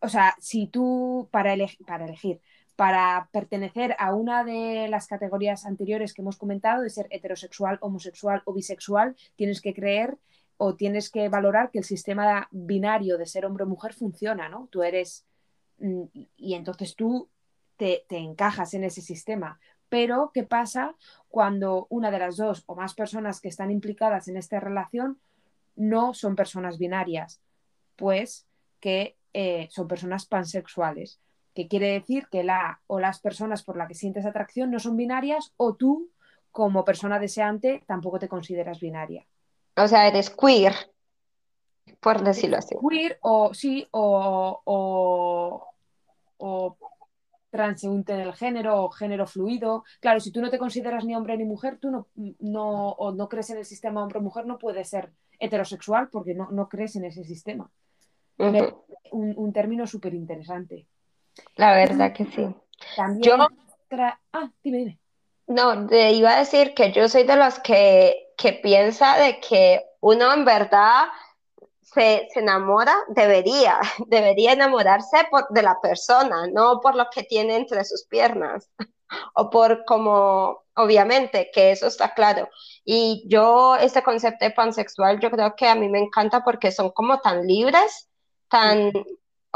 o 0.00 0.08
sea, 0.08 0.36
si 0.38 0.68
tú 0.68 1.28
para, 1.32 1.56
para 1.84 2.04
elegir, 2.04 2.40
para 2.76 3.28
pertenecer 3.32 3.96
a 3.98 4.14
una 4.14 4.44
de 4.44 4.86
las 4.88 5.06
categorías 5.06 5.66
anteriores 5.66 6.14
que 6.14 6.22
hemos 6.22 6.36
comentado, 6.36 6.82
de 6.82 6.90
ser 6.90 7.06
heterosexual, 7.10 7.78
homosexual 7.80 8.42
o 8.44 8.52
bisexual, 8.52 9.16
tienes 9.34 9.60
que 9.60 9.74
creer 9.74 10.18
o 10.58 10.76
tienes 10.76 11.10
que 11.10 11.28
valorar 11.28 11.70
que 11.70 11.78
el 11.78 11.84
sistema 11.84 12.48
binario 12.50 13.18
de 13.18 13.26
ser 13.26 13.46
hombre 13.46 13.64
o 13.64 13.66
mujer 13.66 13.94
funciona, 13.94 14.48
¿no? 14.48 14.68
Tú 14.70 14.82
eres 14.82 15.26
Mm, 15.78 16.04
y 16.36 16.54
entonces 16.54 16.96
tú 16.96 17.28
te, 17.76 18.04
encajas 18.10 18.74
en 18.74 18.84
ese 18.84 19.02
sistema. 19.02 19.60
Pero, 19.88 20.30
¿qué 20.34 20.42
pasa 20.44 20.96
cuando 21.28 21.86
una 21.90 22.10
de 22.10 22.18
las 22.18 22.36
dos 22.36 22.64
o 22.66 22.74
más 22.74 22.94
personas 22.94 23.40
que 23.40 23.48
están 23.48 23.70
implicadas 23.70 24.28
en 24.28 24.36
esta 24.36 24.58
relación 24.60 25.20
no 25.76 26.14
son 26.14 26.36
personas 26.36 26.78
binarias? 26.78 27.40
Pues 27.96 28.46
que 28.80 29.16
eh, 29.32 29.68
son 29.70 29.88
personas 29.88 30.26
pansexuales, 30.26 31.20
que 31.56 31.66
quiere 31.66 31.88
decir 31.88 32.28
que 32.30 32.44
la 32.44 32.80
o 32.86 33.00
las 33.00 33.18
personas 33.18 33.64
por 33.64 33.76
las 33.76 33.88
que 33.88 33.94
sientes 33.94 34.24
atracción 34.24 34.70
no 34.70 34.78
son 34.78 34.96
binarias 34.96 35.52
o 35.56 35.74
tú, 35.74 36.10
como 36.52 36.84
persona 36.84 37.18
deseante, 37.18 37.82
tampoco 37.86 38.20
te 38.20 38.28
consideras 38.28 38.78
binaria. 38.78 39.26
O 39.76 39.88
sea, 39.88 40.06
eres 40.06 40.30
queer 40.30 40.74
por 42.00 42.22
decirlo 42.22 42.58
así. 42.58 42.76
Queer 42.88 43.18
o 43.22 43.52
sí, 43.54 43.86
o, 43.90 44.60
o, 44.64 45.66
o 46.38 46.76
transeúnte 47.50 48.12
del 48.12 48.34
género 48.34 48.84
o 48.84 48.90
género 48.90 49.26
fluido. 49.26 49.84
Claro, 50.00 50.20
si 50.20 50.30
tú 50.30 50.40
no 50.40 50.50
te 50.50 50.58
consideras 50.58 51.04
ni 51.04 51.14
hombre 51.14 51.36
ni 51.36 51.44
mujer, 51.44 51.78
tú 51.80 51.90
no, 51.90 52.06
no, 52.38 52.90
o 52.90 53.12
no 53.12 53.28
crees 53.28 53.50
en 53.50 53.58
el 53.58 53.64
sistema 53.64 54.02
hombre-mujer, 54.02 54.46
no 54.46 54.58
puedes 54.58 54.88
ser 54.88 55.10
heterosexual 55.38 56.08
porque 56.08 56.34
no, 56.34 56.50
no 56.50 56.68
crees 56.68 56.96
en 56.96 57.06
ese 57.06 57.24
sistema. 57.24 57.70
un, 58.38 59.52
término 59.52 59.86
súper 59.86 60.14
interesante. 60.14 60.86
La 61.56 61.74
verdad 61.74 62.12
que 62.12 62.24
sí. 62.26 62.46
También 62.96 63.22
yo... 63.22 63.48
Ah, 64.32 64.50
dime, 64.62 64.78
dime. 64.78 65.00
No, 65.46 65.86
te 65.86 66.12
iba 66.12 66.34
a 66.34 66.38
decir 66.40 66.74
que 66.74 66.92
yo 66.92 67.08
soy 67.08 67.22
de 67.22 67.36
los 67.36 67.58
que, 67.60 68.32
que 68.36 68.52
piensa 68.52 69.16
de 69.16 69.40
que 69.40 69.84
uno 70.00 70.32
en 70.32 70.44
verdad 70.44 71.04
se, 71.82 72.28
enamora, 72.34 72.94
debería, 73.08 73.78
debería 74.06 74.52
enamorarse 74.52 75.16
de 75.50 75.62
la 75.62 75.80
persona, 75.80 76.46
no 76.52 76.80
por 76.80 76.94
lo 76.94 77.08
que 77.10 77.22
tiene 77.22 77.56
entre 77.56 77.84
sus 77.84 78.04
piernas 78.06 78.70
o 79.34 79.50
por 79.50 79.84
como 79.84 80.66
obviamente, 80.76 81.50
que 81.52 81.72
eso 81.72 81.86
está 81.86 82.12
claro. 82.12 82.48
Y 82.84 83.24
yo, 83.28 83.76
este 83.76 84.02
concepto 84.02 84.44
de 84.44 84.50
pansexual, 84.50 85.20
yo 85.20 85.30
creo 85.30 85.54
que 85.56 85.66
a 85.66 85.74
mí 85.74 85.88
me 85.88 85.98
encanta 86.00 86.44
porque 86.44 86.70
son 86.70 86.90
como 86.90 87.18
tan 87.20 87.46
libres, 87.46 88.10
tan, 88.48 88.92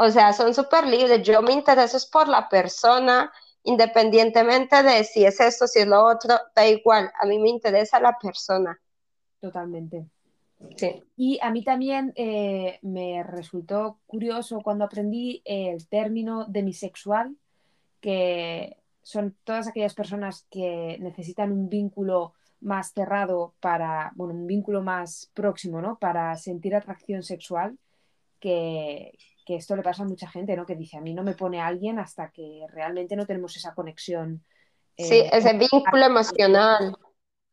o 0.01 0.09
sea, 0.09 0.33
son 0.33 0.53
súper 0.53 0.87
libres. 0.87 1.21
Yo 1.21 1.43
me 1.43 1.53
intereso 1.53 1.97
por 2.11 2.27
la 2.27 2.49
persona, 2.49 3.31
independientemente 3.63 4.81
de 4.81 5.03
si 5.03 5.23
es 5.23 5.39
esto, 5.39 5.67
si 5.67 5.79
es 5.79 5.87
lo 5.87 6.03
otro, 6.03 6.33
da 6.55 6.67
igual, 6.67 7.11
a 7.19 7.25
mí 7.27 7.37
me 7.37 7.49
interesa 7.49 7.99
la 7.99 8.17
persona. 8.17 8.79
Totalmente. 9.39 10.07
Sí. 10.75 11.03
Y 11.15 11.39
a 11.41 11.51
mí 11.51 11.63
también 11.63 12.13
eh, 12.15 12.79
me 12.81 13.21
resultó 13.21 13.99
curioso 14.07 14.61
cuando 14.63 14.85
aprendí 14.85 15.43
el 15.45 15.87
término 15.87 16.45
demisexual, 16.45 17.35
que 17.99 18.77
son 19.03 19.35
todas 19.43 19.67
aquellas 19.67 19.93
personas 19.93 20.47
que 20.49 20.97
necesitan 20.99 21.51
un 21.51 21.69
vínculo 21.69 22.33
más 22.59 22.91
cerrado 22.91 23.53
para, 23.59 24.11
bueno, 24.15 24.33
un 24.33 24.47
vínculo 24.47 24.81
más 24.81 25.29
próximo, 25.35 25.79
¿no? 25.79 25.99
Para 25.99 26.35
sentir 26.37 26.75
atracción 26.75 27.21
sexual, 27.21 27.77
que, 28.39 29.13
que 29.45 29.55
esto 29.55 29.75
le 29.75 29.83
pasa 29.83 30.03
a 30.03 30.07
mucha 30.07 30.29
gente, 30.29 30.55
¿no? 30.55 30.65
Que 30.65 30.75
dice, 30.75 30.97
a 30.97 31.01
mí 31.01 31.13
no 31.13 31.23
me 31.23 31.33
pone 31.33 31.61
alguien 31.61 31.99
hasta 31.99 32.29
que 32.31 32.65
realmente 32.69 33.15
no 33.15 33.25
tenemos 33.25 33.55
esa 33.55 33.73
conexión. 33.73 34.43
Eh, 34.97 35.03
sí, 35.03 35.23
ese 35.31 35.53
vínculo 35.53 36.05
emocional. 36.05 36.95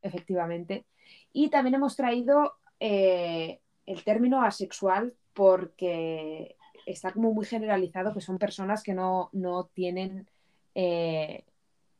Efectivamente. 0.02 0.86
Y 1.32 1.50
también 1.50 1.74
hemos 1.74 1.96
traído 1.96 2.54
eh, 2.80 3.60
el 3.86 4.04
término 4.04 4.42
asexual 4.42 5.14
porque 5.32 6.56
está 6.86 7.12
como 7.12 7.32
muy 7.32 7.44
generalizado 7.44 8.14
que 8.14 8.20
son 8.20 8.38
personas 8.38 8.82
que 8.82 8.94
no, 8.94 9.30
no 9.32 9.64
tienen 9.66 10.28
eh, 10.74 11.44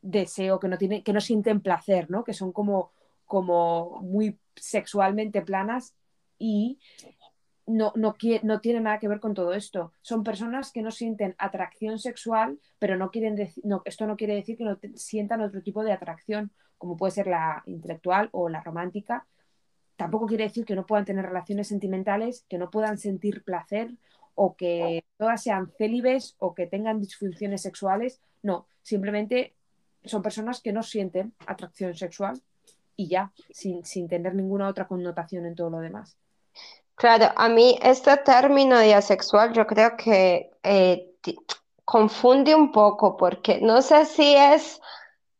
deseo, 0.01 0.59
que 0.59 0.67
no, 0.67 0.77
tienen, 0.77 1.03
que 1.03 1.13
no 1.13 1.21
sienten 1.21 1.61
placer, 1.61 2.09
¿no? 2.09 2.23
Que 2.23 2.33
son 2.33 2.51
como, 2.51 2.91
como 3.25 4.01
muy 4.01 4.37
sexualmente 4.55 5.41
planas 5.41 5.93
y 6.37 6.79
no, 7.69 7.93
no, 7.95 8.15
no 8.43 8.61
tiene 8.61 8.81
nada 8.81 8.99
que 8.99 9.07
ver 9.07 9.19
con 9.19 9.35
todo 9.35 9.53
esto. 9.53 9.93
Son 10.01 10.23
personas 10.23 10.71
que 10.71 10.81
no 10.81 10.91
sienten 10.91 11.35
atracción 11.37 11.99
sexual, 11.99 12.59
pero 12.79 12.97
no 12.97 13.11
quieren 13.11 13.37
no, 13.63 13.83
esto 13.85 14.07
no 14.07 14.17
quiere 14.17 14.35
decir 14.35 14.57
que 14.57 14.63
no 14.63 14.79
sientan 14.95 15.41
otro 15.41 15.61
tipo 15.61 15.83
de 15.83 15.91
atracción, 15.91 16.51
como 16.77 16.97
puede 16.97 17.11
ser 17.11 17.27
la 17.27 17.61
intelectual 17.67 18.29
o 18.31 18.49
la 18.49 18.61
romántica. 18.61 19.27
Tampoco 19.95 20.25
quiere 20.25 20.45
decir 20.45 20.65
que 20.65 20.75
no 20.75 20.85
puedan 20.85 21.05
tener 21.05 21.25
relaciones 21.25 21.67
sentimentales, 21.67 22.45
que 22.49 22.57
no 22.57 22.71
puedan 22.71 22.97
sentir 22.97 23.43
placer 23.43 23.91
o 24.33 24.55
que 24.55 25.05
todas 25.17 25.43
sean 25.43 25.71
célibes 25.77 26.35
o 26.39 26.55
que 26.55 26.65
tengan 26.65 26.99
disfunciones 26.99 27.61
sexuales. 27.61 28.19
No, 28.41 28.65
simplemente 28.81 29.53
son 30.05 30.23
personas 30.23 30.61
que 30.61 30.73
no 30.73 30.81
sienten 30.81 31.33
atracción 31.45 31.93
sexual 31.93 32.41
y 32.95 33.09
ya, 33.09 33.31
sin, 33.51 33.85
sin 33.85 34.07
tener 34.07 34.33
ninguna 34.33 34.67
otra 34.67 34.87
connotación 34.87 35.45
en 35.45 35.55
todo 35.55 35.69
lo 35.69 35.79
demás. 35.79 36.17
Claro, 36.99 37.31
a 37.37 37.47
mí 37.47 37.79
este 37.81 38.17
término 38.17 38.77
de 38.77 38.93
asexual 38.93 39.53
yo 39.53 39.65
creo 39.65 39.95
que 39.95 40.51
eh, 40.63 41.15
confunde 41.85 42.53
un 42.53 42.73
poco 42.73 43.15
porque 43.15 43.61
no 43.61 43.81
sé 43.81 44.05
si 44.05 44.35
es 44.35 44.81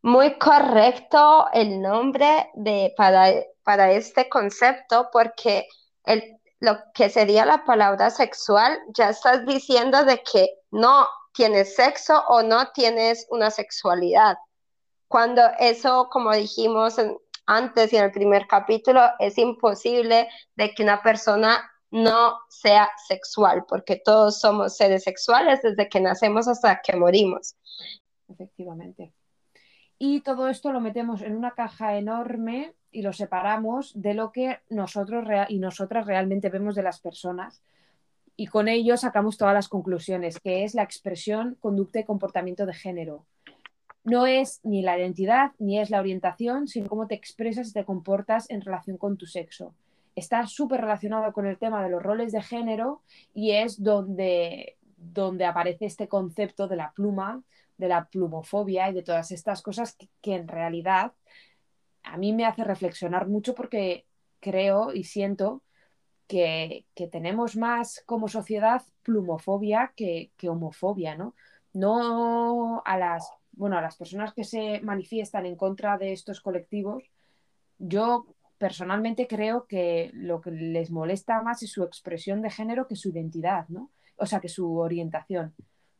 muy 0.01 0.39
correcto 0.39 1.47
el 1.51 1.81
nombre 1.81 2.49
de, 2.53 2.93
para, 2.95 3.33
para 3.63 3.91
este 3.91 4.29
concepto 4.29 5.09
porque 5.11 5.67
el, 6.05 6.23
lo 6.61 6.77
que 6.93 7.09
sería 7.09 7.45
la 7.45 7.65
palabra 7.65 8.09
sexual 8.09 8.79
ya 8.95 9.09
estás 9.09 9.45
diciendo 9.45 10.05
de 10.05 10.23
que 10.23 10.47
no 10.71 11.09
tienes 11.33 11.75
sexo 11.75 12.23
o 12.29 12.41
no 12.41 12.71
tienes 12.71 13.27
una 13.31 13.51
sexualidad. 13.51 14.37
Cuando 15.09 15.41
eso, 15.59 16.07
como 16.09 16.31
dijimos 16.33 16.97
en, 16.99 17.17
antes 17.49 17.91
y 17.91 17.97
en 17.97 18.03
el 18.03 18.11
primer 18.11 18.45
capítulo, 18.45 19.01
es 19.17 19.39
imposible 19.39 20.29
de 20.55 20.69
que 20.69 20.83
una 20.83 21.01
persona 21.01 21.59
no 21.89 22.37
sea 22.47 22.89
sexual, 23.07 23.65
porque 23.67 23.95
todos 23.95 24.39
somos 24.39 24.77
seres 24.77 25.03
sexuales 25.03 25.59
desde 25.63 25.89
que 25.89 25.99
nacemos 25.99 26.47
hasta 26.47 26.79
que 26.81 26.95
morimos. 26.95 27.55
Efectivamente. 28.27 29.11
Y 29.97 30.21
todo 30.21 30.47
esto 30.47 30.71
lo 30.71 30.79
metemos 30.79 31.23
en 31.23 31.35
una 31.35 31.55
caja 31.55 31.97
enorme 31.97 32.75
y 32.91 33.01
lo 33.01 33.13
separamos 33.13 33.99
de 33.99 34.13
lo 34.13 34.31
que 34.31 34.59
nosotros 34.69 35.27
y 35.47 35.57
nosotras 35.57 36.05
realmente 36.05 36.49
vemos 36.49 36.75
de 36.75 36.83
las 36.83 36.99
personas. 37.01 37.63
Y 38.35 38.45
con 38.45 38.67
ello 38.67 38.95
sacamos 38.95 39.37
todas 39.37 39.55
las 39.55 39.69
conclusiones, 39.69 40.39
que 40.39 40.63
es 40.63 40.75
la 40.75 40.83
expresión, 40.83 41.57
conducta 41.59 41.99
y 41.99 42.05
comportamiento 42.05 42.67
de 42.67 42.73
género 42.73 43.25
no 44.03 44.25
es 44.25 44.59
ni 44.63 44.81
la 44.81 44.97
identidad 44.97 45.51
ni 45.59 45.79
es 45.79 45.89
la 45.89 45.99
orientación, 45.99 46.67
sino 46.67 46.89
cómo 46.89 47.07
te 47.07 47.15
expresas 47.15 47.69
y 47.69 47.73
te 47.73 47.85
comportas 47.85 48.49
en 48.49 48.61
relación 48.61 48.97
con 48.97 49.17
tu 49.17 49.25
sexo. 49.25 49.73
Está 50.15 50.45
súper 50.47 50.81
relacionado 50.81 51.31
con 51.33 51.45
el 51.45 51.57
tema 51.57 51.83
de 51.83 51.89
los 51.89 52.01
roles 52.01 52.31
de 52.31 52.41
género 52.41 53.01
y 53.33 53.51
es 53.51 53.81
donde, 53.81 54.77
donde 54.97 55.45
aparece 55.45 55.85
este 55.85 56.07
concepto 56.07 56.67
de 56.67 56.75
la 56.75 56.91
pluma, 56.91 57.43
de 57.77 57.87
la 57.87 58.05
plumofobia 58.05 58.89
y 58.89 58.93
de 58.93 59.03
todas 59.03 59.31
estas 59.31 59.61
cosas 59.61 59.97
que, 60.21 60.35
en 60.35 60.47
realidad 60.47 61.13
a 62.03 62.17
mí 62.17 62.33
me 62.33 62.45
hace 62.45 62.63
reflexionar 62.63 63.27
mucho 63.27 63.53
porque 63.53 64.05
creo 64.39 64.93
y 64.93 65.03
siento 65.03 65.61
que, 66.27 66.85
tenemos 67.11 67.55
más 67.55 68.03
como 68.05 68.27
sociedad 68.27 68.81
plumofobia 69.03 69.93
que, 69.95 70.31
que 70.37 70.49
homofobia, 70.49 71.15
¿no? 71.15 71.35
No 71.73 72.81
a 72.85 72.97
las 72.97 73.31
bueno, 73.59 73.77
a 73.77 73.81
las 73.81 73.97
personas 73.97 74.33
que 74.33 74.45
se 74.45 74.79
manifiestan 74.79 75.45
en 75.45 75.57
contra 75.57 75.97
de 75.97 76.13
estos 76.13 76.39
colectivos, 76.39 77.03
yo 77.77 78.25
personalmente 78.57 79.27
creo 79.27 79.67
que 79.67 80.11
lo 80.13 80.39
que 80.39 80.51
les 80.51 80.91
molesta 80.91 81.41
más 81.41 81.61
es 81.61 81.69
su 81.69 81.83
expresión 81.83 82.41
de 82.41 82.51
género 82.51 82.87
que 82.87 82.95
su 82.95 83.09
identidad, 83.09 83.67
¿no? 83.67 83.91
O 84.15 84.25
sea, 84.25 84.39
que 84.39 84.47
su 84.47 84.77
orientación. 84.77 85.53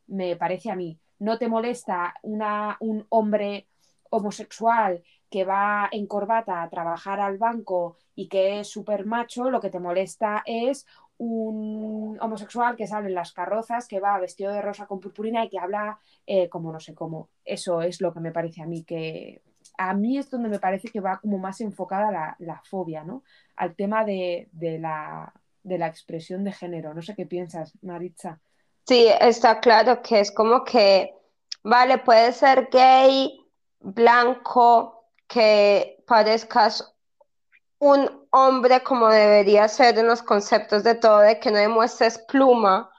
Me 0.06 0.36
parece 0.36 0.70
a 0.70 0.74
mí. 0.74 0.98
No 1.18 1.36
te 1.38 1.48
molesta 1.48 2.14
un 2.22 3.06
hombre 3.10 3.66
homosexual 4.08 5.02
que 5.28 5.44
va 5.44 5.90
en 5.92 6.06
corbata 6.06 6.62
a 6.62 6.70
trabajar 6.70 7.20
al 7.20 7.36
banco 7.36 7.98
y 8.14 8.28
que 8.28 8.60
es 8.60 8.68
súper 8.68 9.04
macho, 9.04 9.50
lo 9.50 9.60
que 9.60 9.70
te 9.70 9.80
molesta 9.80 10.42
es 10.46 10.86
un 11.20 12.16
homosexual 12.18 12.76
que 12.76 12.86
sale 12.86 13.08
en 13.08 13.14
las 13.14 13.32
carrozas, 13.32 13.86
que 13.86 14.00
va 14.00 14.18
vestido 14.18 14.52
de 14.52 14.62
rosa 14.62 14.86
con 14.86 15.00
purpurina 15.00 15.44
y 15.44 15.50
que 15.50 15.58
habla 15.58 15.98
eh, 16.26 16.48
como 16.48 16.72
no 16.72 16.80
sé 16.80 16.94
cómo. 16.94 17.28
Eso 17.44 17.82
es 17.82 18.00
lo 18.00 18.12
que 18.14 18.20
me 18.20 18.32
parece 18.32 18.62
a 18.62 18.66
mí 18.66 18.84
que... 18.84 19.42
A 19.76 19.92
mí 19.94 20.16
es 20.18 20.30
donde 20.30 20.48
me 20.48 20.58
parece 20.58 20.88
que 20.88 21.00
va 21.00 21.20
como 21.20 21.38
más 21.38 21.60
enfocada 21.60 22.36
la, 22.38 22.62
fobia, 22.64 23.04
¿no? 23.04 23.22
Al 23.56 23.74
tema 23.76 24.04
de, 24.04 24.48
la, 24.52 25.32
de 25.62 25.78
la 25.78 25.86
expresión 25.86 26.42
de 26.44 26.52
género. 26.52 26.92
No 26.94 27.02
sé 27.02 27.14
qué 27.14 27.26
piensas, 27.26 27.72
Maritza. 27.82 28.40
Sí, 28.86 29.08
está 29.20 29.60
claro 29.60 30.02
que 30.02 30.20
es 30.20 30.32
como 30.32 30.64
que, 30.64 31.14
vale, 31.62 31.98
puede 31.98 32.32
ser 32.32 32.68
gay, 32.70 33.40
blanco, 33.78 35.06
que 35.26 36.02
parezcas 36.06 36.94
un 37.78 38.19
hombre 38.30 38.82
como 38.82 39.08
debería 39.08 39.68
ser 39.68 39.98
en 39.98 40.06
los 40.06 40.22
conceptos 40.22 40.84
de 40.84 40.94
todo, 40.94 41.18
de 41.18 41.38
que 41.40 41.50
no 41.50 41.58
demuestres 41.58 42.18
pluma 42.18 42.90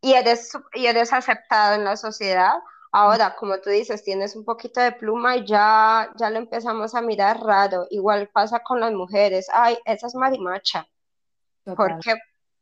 y 0.00 0.14
eres, 0.14 0.52
y 0.74 0.86
eres 0.86 1.12
aceptado 1.12 1.74
en 1.74 1.84
la 1.84 1.96
sociedad. 1.96 2.54
Ahora, 2.92 3.34
como 3.36 3.58
tú 3.60 3.70
dices, 3.70 4.04
tienes 4.04 4.36
un 4.36 4.44
poquito 4.44 4.80
de 4.80 4.92
pluma 4.92 5.36
y 5.36 5.46
ya, 5.46 6.10
ya 6.16 6.30
lo 6.30 6.38
empezamos 6.38 6.94
a 6.94 7.02
mirar 7.02 7.40
raro. 7.40 7.86
Igual 7.90 8.28
pasa 8.28 8.60
con 8.60 8.80
las 8.80 8.92
mujeres. 8.92 9.48
Ay, 9.52 9.78
esa 9.84 10.06
es 10.06 10.14
marimacha. 10.14 10.86
¿Por 11.64 11.98
qué, 11.98 12.14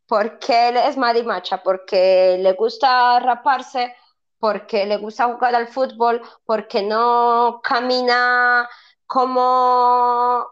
¿Por 0.06 0.38
qué 0.38 0.70
es 0.88 0.96
marimacha? 0.96 1.62
Porque 1.62 2.38
le 2.40 2.52
gusta 2.54 3.20
raparse, 3.20 3.94
porque 4.38 4.86
le 4.86 4.96
gusta 4.96 5.26
jugar 5.26 5.54
al 5.54 5.68
fútbol, 5.68 6.22
porque 6.44 6.82
no 6.82 7.60
camina 7.62 8.68
como 9.06 10.46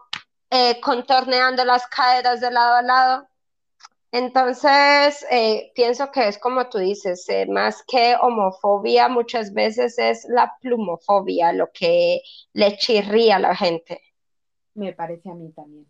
eh, 0.55 0.79
contorneando 0.81 1.65
las 1.65 1.87
caderas 1.87 2.39
de 2.39 2.51
lado 2.51 2.75
a 2.75 2.81
lado. 2.83 3.27
Entonces, 4.11 5.25
eh, 5.31 5.71
pienso 5.73 6.11
que 6.11 6.27
es 6.27 6.37
como 6.37 6.69
tú 6.69 6.77
dices, 6.77 7.27
eh, 7.27 7.47
más 7.47 7.83
que 7.87 8.15
homofobia, 8.21 9.09
muchas 9.09 9.51
veces 9.51 9.97
es 9.97 10.25
la 10.29 10.53
plumofobia 10.61 11.53
lo 11.53 11.71
que 11.71 12.21
le 12.53 12.77
chirría 12.77 13.37
a 13.37 13.39
la 13.39 13.55
gente. 13.55 13.99
Me 14.75 14.93
parece 14.93 15.31
a 15.31 15.33
mí 15.33 15.51
también. 15.53 15.87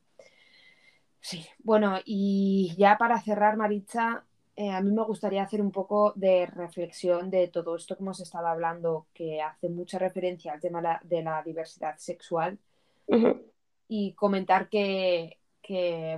Sí, 1.20 1.46
bueno, 1.60 2.00
y 2.06 2.74
ya 2.78 2.98
para 2.98 3.20
cerrar, 3.20 3.58
Maritza, 3.58 4.24
a 4.56 4.82
mí 4.82 4.92
me 4.92 5.04
gustaría 5.04 5.44
hacer 5.44 5.60
un 5.60 5.72
poco 5.74 6.14
de 6.16 6.46
reflexión 6.46 7.30
de 7.30 7.50
todo 7.50 7.76
esto 7.76 7.98
que 7.98 8.04
hemos 8.04 8.22
estado 8.22 8.48
hablando, 8.48 9.08
que 9.14 9.42
hace 9.42 9.68
mucha 9.68 10.00
referencia 10.00 10.54
al 10.54 10.62
tema 10.62 11.02
de 11.04 11.22
la 11.22 11.44
diversidad 11.44 11.98
sexual 11.98 12.58
y 13.88 14.14
comentar 14.14 14.70
que, 14.70 15.38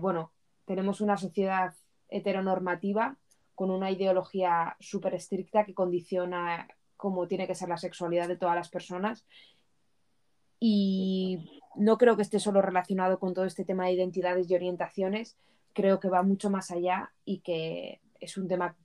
bueno, 0.02 0.32
tenemos 0.66 1.02
una 1.02 1.18
sociedad 1.18 1.74
heteronormativa 2.10 3.18
con 3.54 3.72
una 3.72 3.92
ideología 3.92 4.76
súper 4.80 5.16
estricta 5.16 5.66
que 5.66 5.74
condiciona 5.74 6.68
cómo 6.98 7.28
tiene 7.28 7.48
que 7.48 7.56
ser 7.56 7.70
la 7.70 7.78
sexualidad 7.78 8.28
de 8.28 8.38
todas 8.38 8.56
las 8.56 8.70
personas. 8.70 9.26
Y 10.60 11.62
no 11.76 11.98
creo 11.98 12.16
que 12.16 12.22
esté 12.22 12.40
solo 12.40 12.62
relacionado 12.62 13.20
con 13.20 13.34
todo 13.34 13.46
este 13.46 13.66
tema 13.66 13.86
de 13.86 13.94
identidades 13.94 14.50
y 14.50 14.56
orientaciones, 14.56 15.38
creo 15.74 16.00
que 16.00 16.10
va 16.10 16.24
mucho 16.24 16.50
más 16.50 16.72
allá 16.72 17.14
y 17.26 17.40
que 17.40 18.02
es 18.20 18.38
un 18.38 18.48
tema 18.48 18.76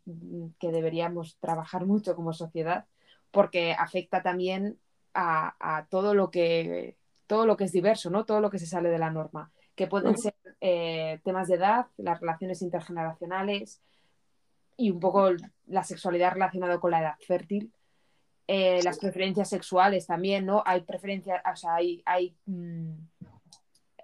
que 0.58 0.72
deberíamos 0.72 1.38
trabajar 1.38 1.86
mucho 1.86 2.16
como 2.16 2.32
sociedad 2.32 2.86
porque 3.30 3.72
afecta 3.72 4.22
también 4.22 4.78
a, 5.14 5.86
todo 5.90 6.14
lo 6.14 6.30
que 6.30 6.96
todo 7.30 7.46
lo 7.46 7.56
que 7.56 7.62
es 7.62 7.70
diverso, 7.70 8.10
¿no? 8.10 8.24
Todo 8.24 8.40
lo 8.40 8.50
que 8.50 8.58
se 8.58 8.66
sale 8.66 8.88
de 8.88 8.98
la 8.98 9.08
norma, 9.08 9.52
que 9.76 9.86
pueden 9.86 10.18
ser 10.18 10.34
eh, 10.60 11.20
temas 11.22 11.46
de 11.46 11.54
edad, 11.54 11.86
las 11.96 12.18
relaciones 12.18 12.60
intergeneracionales 12.60 13.80
y 14.76 14.90
un 14.90 14.98
poco 14.98 15.30
la 15.68 15.84
sexualidad 15.84 16.32
relacionada 16.32 16.80
con 16.80 16.90
la 16.90 17.02
edad 17.02 17.14
fértil, 17.24 17.72
eh, 18.48 18.80
las 18.82 18.98
preferencias 18.98 19.48
sexuales 19.48 20.08
también, 20.08 20.44
¿no? 20.44 20.64
Hay 20.66 20.80
preferencias, 20.80 21.40
o 21.52 21.54
sea, 21.54 21.76
hay, 21.76 22.02
hay 22.04 22.34
mm, 22.46 22.94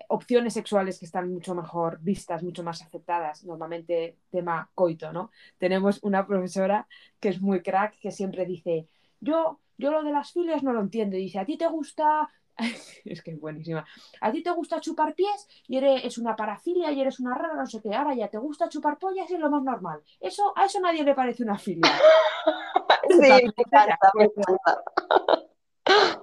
opciones 0.06 0.54
sexuales 0.54 1.00
que 1.00 1.06
están 1.06 1.28
mucho 1.28 1.52
mejor 1.56 1.98
vistas, 2.00 2.44
mucho 2.44 2.62
más 2.62 2.80
aceptadas, 2.80 3.42
normalmente 3.42 4.18
tema 4.30 4.70
coito, 4.72 5.12
¿no? 5.12 5.32
Tenemos 5.58 5.98
una 6.04 6.24
profesora 6.28 6.86
que 7.18 7.30
es 7.30 7.40
muy 7.40 7.60
crack, 7.60 7.98
que 7.98 8.12
siempre 8.12 8.46
dice, 8.46 8.86
yo, 9.18 9.58
yo 9.78 9.90
lo 9.90 10.04
de 10.04 10.12
las 10.12 10.30
filias 10.30 10.62
no 10.62 10.72
lo 10.72 10.80
entiendo, 10.80 11.16
y 11.16 11.22
dice, 11.22 11.40
a 11.40 11.44
ti 11.44 11.58
te 11.58 11.66
gusta 11.66 12.30
es 13.04 13.22
que 13.22 13.32
es 13.32 13.40
buenísima. 13.40 13.86
A 14.20 14.32
ti 14.32 14.42
te 14.42 14.50
gusta 14.50 14.80
chupar 14.80 15.14
pies 15.14 15.48
y 15.68 15.76
eres 15.76 16.04
es 16.04 16.18
una 16.18 16.36
parafilia 16.36 16.90
y 16.92 17.00
eres 17.00 17.20
una 17.20 17.34
rara, 17.34 17.54
no 17.54 17.66
sé 17.66 17.80
qué. 17.82 17.94
Ahora 17.94 18.14
ya 18.14 18.28
te 18.28 18.38
gusta 18.38 18.68
chupar 18.68 18.98
pollas 18.98 19.30
y 19.30 19.34
es 19.34 19.40
lo 19.40 19.50
más 19.50 19.62
normal. 19.62 20.02
Eso, 20.20 20.52
a 20.56 20.64
eso 20.64 20.80
nadie 20.80 21.04
le 21.04 21.14
parece 21.14 21.42
una 21.42 21.58
filia. 21.58 21.82
sí, 23.10 23.18
me 23.18 23.36
encanta, 23.38 23.98
me 24.14 24.24
encanta. 24.24 24.84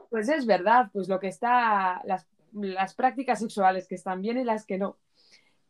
Pues 0.09 0.29
es 0.29 0.45
verdad, 0.45 0.89
pues 0.91 1.07
lo 1.07 1.19
que 1.19 1.27
está, 1.27 2.01
las, 2.05 2.27
las 2.53 2.93
prácticas 2.93 3.39
sexuales 3.39 3.87
que 3.87 3.95
están 3.95 4.21
bien 4.21 4.37
y 4.37 4.43
las 4.43 4.65
que 4.65 4.77
no. 4.77 4.97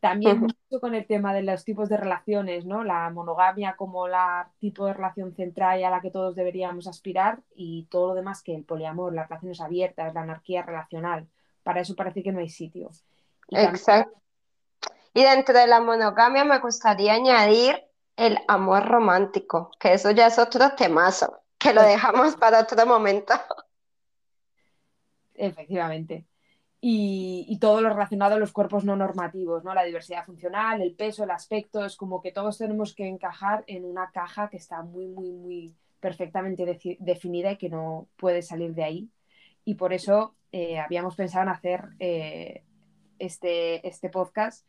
También 0.04 0.40
mucho 0.40 0.80
con 0.82 0.94
el 0.94 1.06
tema 1.06 1.32
de 1.32 1.42
los 1.42 1.64
tipos 1.64 1.88
de 1.88 1.96
relaciones, 1.96 2.66
¿no? 2.66 2.84
La 2.84 3.08
monogamia 3.08 3.74
como 3.74 4.06
la 4.06 4.50
tipo 4.58 4.84
de 4.84 4.92
relación 4.92 5.34
central 5.34 5.82
a 5.82 5.88
la 5.88 6.02
que 6.02 6.10
todos 6.10 6.34
deberíamos 6.34 6.86
aspirar 6.86 7.40
y 7.54 7.86
todo 7.90 8.08
lo 8.08 8.14
demás 8.14 8.42
que 8.42 8.54
el 8.54 8.64
poliamor, 8.64 9.14
las 9.14 9.30
relaciones 9.30 9.62
abiertas, 9.62 10.12
la 10.12 10.20
anarquía 10.20 10.60
relacional. 10.60 11.26
Para 11.62 11.80
eso 11.80 11.96
parece 11.96 12.22
que 12.22 12.32
no 12.32 12.40
hay 12.40 12.50
sitio. 12.50 12.90
Exacto. 13.48 14.20
Y 15.14 15.22
dentro 15.22 15.58
de 15.58 15.66
la 15.68 15.80
monogamia 15.80 16.44
me 16.44 16.58
gustaría 16.58 17.14
añadir 17.14 17.82
el 18.16 18.38
amor 18.46 18.84
romántico, 18.84 19.70
que 19.80 19.94
eso 19.94 20.10
ya 20.10 20.26
es 20.26 20.38
otro 20.38 20.74
temazo, 20.76 21.40
que 21.56 21.72
lo 21.72 21.80
dejamos 21.80 22.36
para 22.36 22.60
otro 22.60 22.84
momento. 22.84 23.32
Efectivamente 25.32 26.26
y, 26.86 27.58
todo 27.60 27.80
lo 27.80 27.88
relacionado 27.88 28.34
a 28.34 28.38
los 28.38 28.52
cuerpos 28.52 28.84
no 28.84 28.94
normativos, 28.94 29.64
¿no? 29.64 29.72
La 29.72 29.84
diversidad 29.84 30.26
funcional, 30.26 30.82
el 30.82 30.94
peso, 30.94 31.24
el 31.24 31.30
aspecto, 31.30 31.82
es 31.82 31.96
como 31.96 32.20
que 32.20 32.30
todos 32.30 32.58
tenemos 32.58 32.94
que 32.94 33.08
encajar 33.08 33.64
en 33.66 33.86
una 33.86 34.10
caja 34.10 34.50
que 34.50 34.58
está 34.58 34.82
muy, 34.82 35.06
muy, 35.06 35.32
muy 35.32 35.74
perfectamente 35.98 36.66
definida 37.00 37.52
y 37.52 37.56
que 37.56 37.70
no 37.70 38.08
puede 38.18 38.42
salir 38.42 38.74
de 38.74 38.84
ahí. 38.84 39.08
Y 39.64 39.76
por 39.76 39.94
eso 39.94 40.34
eh, 40.52 40.78
habíamos 40.78 41.16
pensado 41.16 41.44
en 41.44 41.48
hacer 41.48 41.88
eh, 42.00 42.64
este, 43.18 43.88
este 43.88 44.10
podcast 44.10 44.66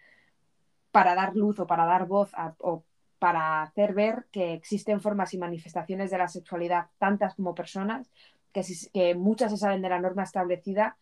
para 0.92 1.16
dar 1.16 1.36
luz 1.36 1.60
o 1.60 1.68
para 1.68 1.84
dar 1.84 2.08
voz 2.08 2.32
o 2.60 2.86
para 3.20 3.62
hacer 3.62 3.94
ver 3.94 4.28
que 4.32 4.54
existen 4.54 5.02
formas 5.02 5.34
y 5.34 5.38
manifestaciones 5.38 6.12
de 6.12 6.18
la 6.18 6.30
sexualidad, 6.30 6.88
tantas 6.98 7.36
como 7.36 7.54
personas, 7.54 8.10
que, 8.54 8.62
que 8.94 9.16
muchas 9.16 9.52
se 9.52 9.58
salen 9.58 9.82
de 9.82 9.90
la 9.90 10.00
norma 10.00 10.24
establecida 10.24 10.96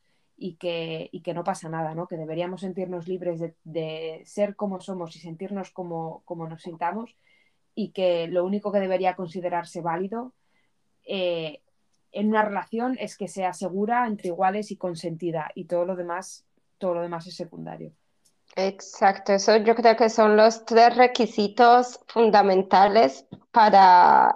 y 0.44 0.56
que, 0.56 1.08
y 1.14 1.22
que 1.22 1.34
no 1.34 1.46
pasa 1.46 1.70
nada, 1.70 1.96
¿no? 1.96 2.06
que 2.06 2.18
deberíamos 2.18 2.60
sentirnos 2.60 3.08
libres 3.08 3.40
de, 3.64 4.22
ser 4.26 4.58
como 4.58 4.82
somos 4.82 5.16
y 5.16 5.20
sentirnos 5.20 5.72
como, 5.72 6.22
como, 6.26 6.50
nos 6.50 6.64
sintamos 6.64 7.16
y 7.74 7.92
que 7.92 8.28
lo 8.28 8.44
único 8.44 8.70
que 8.70 8.82
debería 8.82 9.16
considerarse 9.16 9.80
válido 9.80 10.34
eh, 11.06 11.62
en 12.12 12.28
una 12.28 12.42
relación 12.42 12.98
es 13.00 13.16
que 13.16 13.30
sea 13.30 13.54
segura, 13.54 14.06
entre 14.06 14.28
iguales 14.28 14.70
y 14.72 14.76
consentida 14.76 15.50
y 15.56 15.64
todo 15.64 15.86
lo 15.86 15.96
demás, 15.96 16.44
todo 16.78 16.96
lo 16.96 17.02
demás 17.04 17.26
es 17.26 17.38
secundario. 17.38 17.94
Exacto, 18.58 19.32
eso 19.32 19.56
yo 19.56 19.76
creo 19.76 19.96
que 19.96 20.10
son 20.10 20.36
los 20.36 20.66
tres 20.66 20.98
requisitos 20.98 22.02
fundamentales 22.08 23.26
para, 23.52 24.36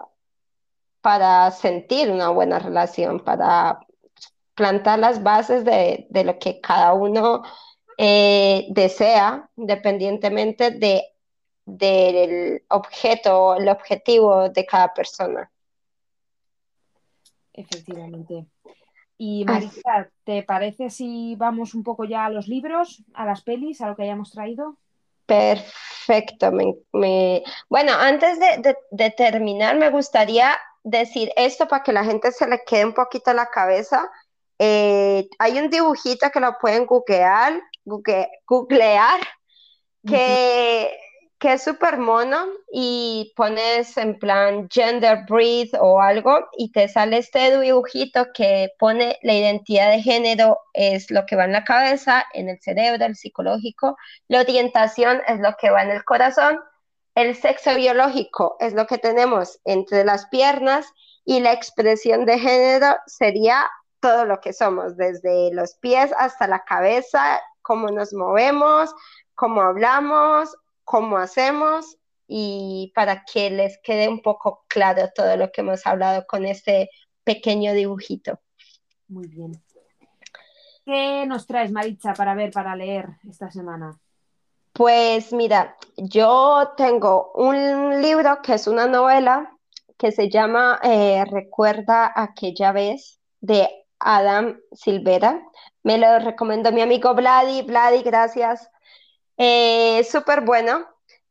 para 1.01 1.51
sentir 1.51 2.09
una 2.09 2.29
buena 2.29 2.59
relación, 2.59 3.19
para 3.19 3.81
plantar 4.57 4.97
las 4.97 5.21
bases 5.21 5.63
de, 5.63 6.07
lo 6.25 6.39
que 6.39 6.59
cada 6.59 6.93
uno 6.93 7.43
eh, 7.97 8.65
desea, 8.71 9.47
independientemente 9.55 10.71
de, 10.71 11.03
del 11.63 12.63
objeto, 12.69 13.55
el 13.55 13.69
objetivo 13.69 14.49
de 14.49 14.65
cada 14.65 14.93
persona. 14.93 15.49
Efectivamente. 17.53 18.47
Y 19.19 19.45
Marisa, 19.45 20.09
¿te 20.23 20.41
parece 20.43 20.89
si 20.89 21.35
vamos 21.35 21.75
un 21.75 21.83
poco 21.83 22.05
ya 22.05 22.25
a 22.25 22.29
los 22.29 22.47
libros, 22.47 23.03
a 23.13 23.25
las 23.25 23.43
pelis, 23.43 23.79
a 23.81 23.87
lo 23.87 23.95
que 23.95 24.03
hayamos 24.03 24.31
traído? 24.31 24.77
Perfecto. 25.27 26.51
Bueno, 27.69 27.91
antes 27.93 28.39
de, 28.39 28.75
de, 28.91 29.09
terminar, 29.11 29.75
me 29.75 29.89
gustaría 29.91 30.55
decir 30.83 31.31
esto 31.35 31.67
para 31.67 31.83
que 31.83 31.91
la 31.91 32.05
gente 32.05 32.31
se 32.31 32.47
le 32.47 32.63
quede 32.65 32.85
un 32.85 32.93
poquito 32.93 33.31
a 33.31 33.35
la 33.35 33.49
cabeza. 33.49 34.09
Eh, 34.59 35.29
hay 35.37 35.59
un 35.59 35.69
dibujito 35.69 36.29
que 36.31 36.39
lo 36.39 36.57
pueden 36.59 36.85
googlear, 36.85 37.61
googlear 37.85 39.19
que, 40.05 40.89
que 41.37 41.53
es 41.53 41.63
súper 41.63 41.99
mono 41.99 42.47
y 42.71 43.33
pones 43.35 43.97
en 43.97 44.17
plan 44.17 44.67
gender 44.69 45.25
breed 45.29 45.69
o 45.79 46.01
algo 46.01 46.47
y 46.57 46.71
te 46.71 46.87
sale 46.87 47.17
este 47.17 47.59
dibujito 47.59 48.27
que 48.33 48.69
pone 48.79 49.19
la 49.21 49.33
identidad 49.33 49.91
de 49.91 50.01
género 50.01 50.59
es 50.73 51.11
lo 51.11 51.25
que 51.27 51.35
va 51.35 51.45
en 51.45 51.51
la 51.51 51.63
cabeza, 51.63 52.25
en 52.33 52.49
el 52.49 52.59
cerebro, 52.59 53.05
el 53.05 53.15
psicológico, 53.15 53.97
la 54.27 54.41
orientación 54.41 55.21
es 55.27 55.39
lo 55.39 55.55
que 55.59 55.69
va 55.69 55.83
en 55.83 55.91
el 55.91 56.03
corazón, 56.03 56.59
el 57.13 57.35
sexo 57.35 57.75
biológico 57.75 58.57
es 58.59 58.73
lo 58.73 58.87
que 58.87 58.97
tenemos 58.97 59.59
entre 59.65 60.03
las 60.03 60.27
piernas 60.27 60.87
y 61.25 61.41
la 61.41 61.51
expresión 61.51 62.25
de 62.25 62.39
género 62.39 62.95
sería 63.05 63.67
todo 63.99 64.25
lo 64.25 64.39
que 64.39 64.53
somos, 64.53 64.97
desde 64.97 65.53
los 65.53 65.75
pies 65.75 66.12
hasta 66.17 66.47
la 66.47 66.63
cabeza, 66.63 67.41
cómo 67.62 67.89
nos 67.89 68.13
movemos, 68.13 68.93
cómo 69.36 69.62
hablamos, 69.62 70.55
cómo 70.83 71.17
hacemos 71.17 71.97
y 72.27 72.91
para 72.95 73.23
que 73.23 73.49
les 73.49 73.79
quede 73.79 74.07
un 74.10 74.21
poco 74.21 74.65
claro 74.67 75.10
todo 75.13 75.36
lo 75.38 75.51
que 75.51 75.62
hemos 75.62 75.86
hablado 75.86 76.25
con 76.27 76.45
este 76.45 76.89
pequeño 77.23 77.73
dibujito. 77.73 78.39
Muy 79.07 79.27
bien. 79.27 79.51
¿Qué 80.86 81.25
nos 81.25 81.45
traes, 81.45 81.71
Maritza, 81.71 82.13
para 82.13 82.33
ver, 82.33 82.51
para 82.51 82.75
leer 82.75 83.10
esta 83.29 83.51
semana? 83.51 83.99
Pues 84.71 85.33
mira, 85.33 85.75
yo 85.97 86.73
tengo 86.77 87.31
un 87.33 88.01
libro 88.01 88.41
que 88.41 88.53
es 88.53 88.67
una 88.67 88.88
novela 88.88 89.51
que 89.97 90.12
se 90.12 90.29
llama 90.29 90.79
eh, 90.83 91.25
Recuerda 91.29 92.13
aquella 92.15 92.71
vez 92.71 93.19
de 93.41 93.67
Adam 93.99 94.60
Silvera. 94.71 95.41
Me 95.83 95.97
lo 95.97 96.19
recomendó 96.19 96.71
mi 96.71 96.81
amigo 96.81 97.13
Vladi. 97.13 97.63
Vladi, 97.63 98.03
gracias. 98.03 98.69
Eh, 99.38 100.03
Súper 100.03 100.41
bueno. 100.41 100.86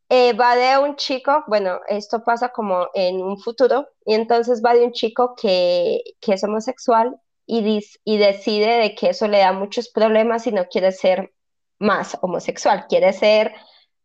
Eh, 0.08 0.34
va 0.34 0.54
de 0.54 0.78
un 0.78 0.94
chico, 0.96 1.42
bueno, 1.48 1.80
esto 1.88 2.22
pasa 2.22 2.50
como 2.50 2.88
en 2.94 3.20
un 3.20 3.40
futuro, 3.40 3.88
y 4.04 4.14
entonces 4.14 4.62
va 4.64 4.72
de 4.74 4.84
un 4.84 4.92
chico 4.92 5.34
que, 5.34 6.00
que 6.20 6.34
es 6.34 6.44
homosexual 6.44 7.20
y, 7.44 7.84
y 8.04 8.16
decide 8.16 8.78
de 8.78 8.94
que 8.94 9.08
eso 9.10 9.26
le 9.26 9.38
da 9.38 9.52
muchos 9.52 9.88
problemas 9.88 10.46
y 10.46 10.52
no 10.52 10.66
quiere 10.68 10.92
ser 10.92 11.32
más 11.80 12.16
homosexual, 12.22 12.86
quiere 12.88 13.12
ser 13.12 13.52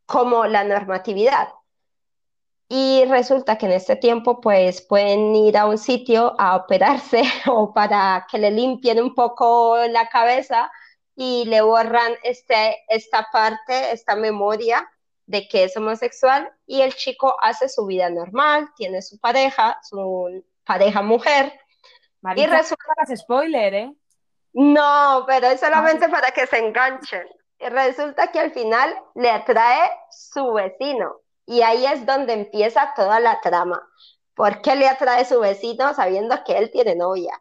como 0.08 0.45
la 0.47 0.63
normatividad. 0.63 1.50
Y 2.73 3.03
resulta 3.03 3.57
que 3.57 3.65
en 3.65 3.73
este 3.73 3.97
tiempo 3.97 4.39
pues 4.39 4.81
pueden 4.81 5.36
ir 5.36 5.57
a 5.57 5.65
un 5.65 5.77
sitio 5.77 6.34
a 6.38 6.55
operarse 6.55 7.21
o 7.47 7.73
para 7.73 8.25
que 8.31 8.38
le 8.38 8.49
limpien 8.49 9.01
un 9.01 9.13
poco 9.13 9.75
la 9.89 10.07
cabeza 10.07 10.71
y 11.13 11.43
le 11.47 11.60
borran 11.60 12.13
este, 12.23 12.81
esta 12.88 13.27
parte, 13.29 13.91
esta 13.91 14.15
memoria 14.15 14.89
de 15.25 15.49
que 15.49 15.65
es 15.65 15.75
homosexual 15.75 16.49
y 16.65 16.79
el 16.79 16.95
chico 16.95 17.36
hace 17.41 17.67
su 17.67 17.86
vida 17.86 18.10
normal, 18.10 18.69
tiene 18.77 19.01
su 19.01 19.19
pareja, 19.19 19.77
su 19.84 20.41
pareja 20.63 21.01
mujer. 21.01 21.51
y 22.38 22.45
resulta... 22.45 22.86
No 23.05 23.17
spoiler, 23.17 23.73
¿eh? 23.73 23.93
No, 24.53 25.25
pero 25.27 25.47
es 25.47 25.60
solamente 25.60 26.07
para 26.07 26.31
que 26.31 26.47
se 26.47 26.60
enganchen. 26.60 27.27
Y 27.60 27.67
resulta 27.67 28.31
que 28.31 28.39
al 28.39 28.53
final 28.53 28.95
le 29.15 29.29
atrae 29.29 29.91
su 30.10 30.53
vecino 30.53 31.20
y 31.45 31.62
ahí 31.62 31.86
es 31.86 32.06
donde 32.06 32.34
empieza 32.34 32.93
toda 32.95 33.19
la 33.19 33.39
trama. 33.41 33.82
¿Por 34.36 34.62
qué 34.62 34.75
le 34.75 34.88
atrae 34.88 35.25
su 35.25 35.39
vecino 35.39 35.93
sabiendo 35.93 36.43
que 36.45 36.58
él 36.58 36.71
tiene 36.71 36.95
novia? 36.95 37.34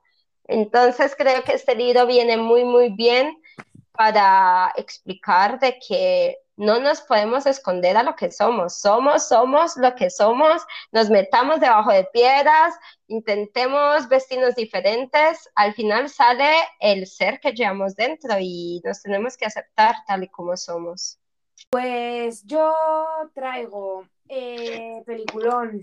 Entonces 0.44 1.14
creo 1.16 1.44
que 1.44 1.52
este 1.52 1.74
libro 1.76 2.06
viene 2.06 2.36
muy, 2.36 2.64
muy 2.64 2.90
bien 2.90 3.40
para 3.92 4.72
explicar 4.76 5.60
de 5.60 5.78
que 5.78 6.38
no 6.56 6.80
nos 6.80 7.00
podemos 7.02 7.46
esconder 7.46 7.96
a 7.96 8.02
lo 8.02 8.16
que 8.16 8.30
somos. 8.30 8.80
Somos, 8.80 9.28
somos 9.28 9.76
lo 9.76 9.94
que 9.94 10.10
somos. 10.10 10.62
Nos 10.92 11.08
metamos 11.08 11.60
debajo 11.60 11.92
de 11.92 12.04
piedras, 12.12 12.74
intentemos 13.06 14.08
vestirnos 14.08 14.54
diferentes. 14.56 15.48
Al 15.54 15.72
final 15.74 16.08
sale 16.08 16.50
el 16.80 17.06
ser 17.06 17.40
que 17.40 17.52
llevamos 17.52 17.94
dentro 17.94 18.36
y 18.40 18.80
nos 18.84 19.02
tenemos 19.02 19.36
que 19.36 19.46
aceptar 19.46 19.96
tal 20.06 20.24
y 20.24 20.28
como 20.28 20.56
somos. 20.56 21.19
Pues 21.70 22.44
yo 22.46 22.74
traigo 23.32 24.04
eh, 24.28 25.04
peliculón 25.06 25.80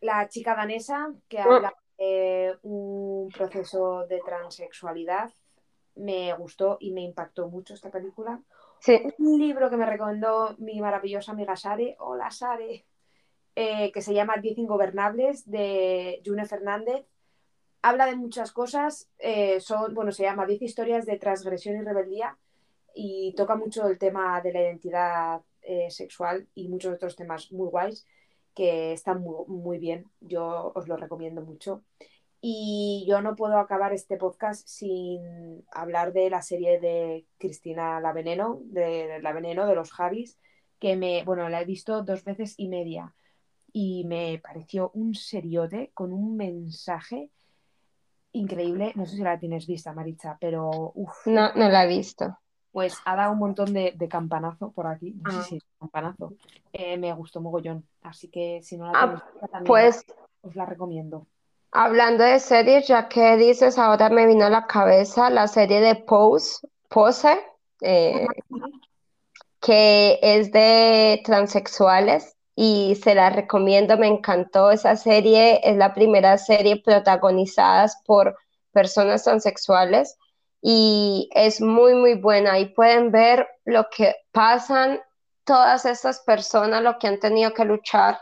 La 0.00 0.28
chica 0.28 0.54
danesa, 0.54 1.12
que 1.28 1.38
mm. 1.38 1.42
habla 1.42 1.74
de 1.98 2.56
un 2.62 3.28
proceso 3.36 4.06
de 4.06 4.20
transexualidad. 4.24 5.32
Me 5.96 6.32
gustó 6.34 6.76
y 6.78 6.92
me 6.92 7.02
impactó 7.02 7.48
mucho 7.48 7.74
esta 7.74 7.90
película. 7.90 8.40
Un 9.18 9.38
libro 9.38 9.68
que 9.68 9.76
me 9.76 9.86
recomendó 9.86 10.54
mi 10.58 10.80
maravillosa 10.80 11.32
amiga 11.32 11.56
Sare, 11.56 11.96
hola 11.98 12.30
Sare, 12.30 12.86
eh, 13.56 13.90
que 13.90 14.02
se 14.02 14.14
llama 14.14 14.36
Diez 14.36 14.56
Ingobernables 14.58 15.50
de 15.50 16.22
June 16.24 16.46
Fernández. 16.46 17.04
Habla 17.82 18.06
de 18.06 18.14
muchas 18.14 18.52
cosas, 18.52 19.10
eh, 19.18 19.58
son, 19.58 19.92
bueno, 19.92 20.12
se 20.12 20.22
llama 20.22 20.46
Diez 20.46 20.62
historias 20.62 21.04
de 21.04 21.18
transgresión 21.18 21.76
y 21.76 21.82
rebeldía 21.82 22.38
y 22.98 23.34
toca 23.36 23.56
mucho 23.56 23.86
el 23.86 23.98
tema 23.98 24.40
de 24.40 24.52
la 24.52 24.62
identidad 24.62 25.42
eh, 25.60 25.90
sexual 25.90 26.48
y 26.54 26.68
muchos 26.68 26.94
otros 26.94 27.14
temas 27.14 27.52
muy 27.52 27.68
guays 27.68 28.06
que 28.54 28.92
están 28.92 29.20
muy, 29.20 29.44
muy 29.48 29.78
bien. 29.78 30.06
Yo 30.20 30.72
os 30.74 30.88
lo 30.88 30.96
recomiendo 30.96 31.42
mucho. 31.42 31.84
Y 32.40 33.04
yo 33.06 33.20
no 33.20 33.36
puedo 33.36 33.58
acabar 33.58 33.92
este 33.92 34.16
podcast 34.16 34.66
sin 34.66 35.64
hablar 35.72 36.14
de 36.14 36.30
la 36.30 36.40
serie 36.40 36.80
de 36.80 37.26
Cristina 37.38 38.00
La 38.00 38.14
Veneno, 38.14 38.60
de 38.64 39.20
La 39.20 39.32
Veneno, 39.34 39.66
de 39.66 39.74
los 39.74 39.92
Javis, 39.92 40.38
que 40.78 40.96
me, 40.96 41.22
bueno, 41.24 41.48
la 41.50 41.60
he 41.60 41.64
visto 41.66 42.02
dos 42.02 42.24
veces 42.24 42.54
y 42.56 42.68
media 42.68 43.14
y 43.72 44.04
me 44.04 44.40
pareció 44.42 44.90
un 44.94 45.14
seriote 45.14 45.90
con 45.92 46.14
un 46.14 46.34
mensaje 46.34 47.30
increíble. 48.32 48.92
No 48.94 49.04
sé 49.04 49.16
si 49.16 49.22
la 49.22 49.38
tienes 49.38 49.66
vista, 49.66 49.92
Maritza, 49.92 50.38
pero 50.40 50.92
uff. 50.94 51.26
No, 51.26 51.52
no 51.54 51.68
la 51.68 51.84
he 51.84 51.88
visto. 51.88 52.38
Pues 52.76 52.98
ha 53.06 53.16
dado 53.16 53.32
un 53.32 53.38
montón 53.38 53.72
de, 53.72 53.96
campanazo 54.06 54.70
por 54.70 54.86
aquí. 54.86 55.14
No 55.24 55.30
sé 55.30 55.38
ah. 55.38 55.42
si 55.44 55.62
campanazo. 55.80 56.34
Eh, 56.74 56.98
me 56.98 57.10
gustó 57.14 57.40
mogollón. 57.40 57.88
Así 58.02 58.28
que 58.28 58.60
si 58.62 58.76
no 58.76 58.84
la 58.84 59.00
ah, 59.00 59.06
vista, 59.06 59.48
también 59.48 59.64
pues... 59.64 60.04
os 60.42 60.54
la 60.54 60.66
recomiendo. 60.66 61.26
Hablando 61.72 62.22
de 62.22 62.38
series, 62.38 62.86
ya 62.86 63.08
que 63.08 63.38
dices, 63.38 63.78
ahora 63.78 64.10
me 64.10 64.26
vino 64.26 64.44
a 64.44 64.50
la 64.50 64.66
cabeza 64.66 65.30
la 65.30 65.48
serie 65.48 65.80
de 65.80 65.94
Pose, 65.94 66.68
Pose 66.90 67.40
eh, 67.80 68.26
que 69.58 70.18
es 70.20 70.52
de 70.52 71.22
transexuales 71.24 72.36
y 72.54 72.98
se 73.02 73.14
la 73.14 73.30
recomiendo, 73.30 73.96
me 73.96 74.08
encantó 74.08 74.70
esa 74.70 74.96
serie, 74.96 75.62
es 75.64 75.78
la 75.78 75.94
primera 75.94 76.36
serie 76.36 76.82
protagonizada 76.82 77.90
por 78.04 78.36
personas 78.70 79.24
transexuales 79.24 80.18
y 80.68 81.30
es 81.32 81.60
muy, 81.60 81.94
muy 81.94 82.14
buena. 82.14 82.54
Ahí 82.54 82.74
pueden 82.74 83.12
ver 83.12 83.46
lo 83.64 83.88
que 83.88 84.16
pasan 84.32 85.00
todas 85.44 85.84
estas 85.84 86.18
personas, 86.22 86.82
lo 86.82 86.98
que 86.98 87.06
han 87.06 87.20
tenido 87.20 87.54
que 87.54 87.64
luchar 87.64 88.18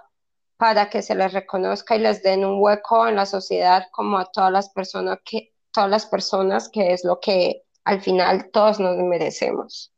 para 0.59 0.91
que 0.91 1.01
se 1.01 1.15
les 1.15 1.33
reconozca 1.33 1.97
y 1.97 2.01
les 2.01 2.23
den 2.23 2.45
un 2.45 2.61
hueco 2.61 3.09
en 3.09 3.17
la 3.17 3.25
sociedad 3.25 3.87
como 3.93 4.19
a 4.19 4.27
todas 4.27 4.53
las 4.53 4.69
personas 4.69 5.21
que, 5.25 5.55
todas 5.71 5.89
las 5.89 6.05
personas 6.05 6.69
que 6.69 6.93
es 6.93 7.03
lo 7.03 7.19
que 7.19 7.63
al 7.83 8.03
final 8.03 8.51
todos 8.51 8.79
nos 8.79 8.99
merecemos. 8.99 9.91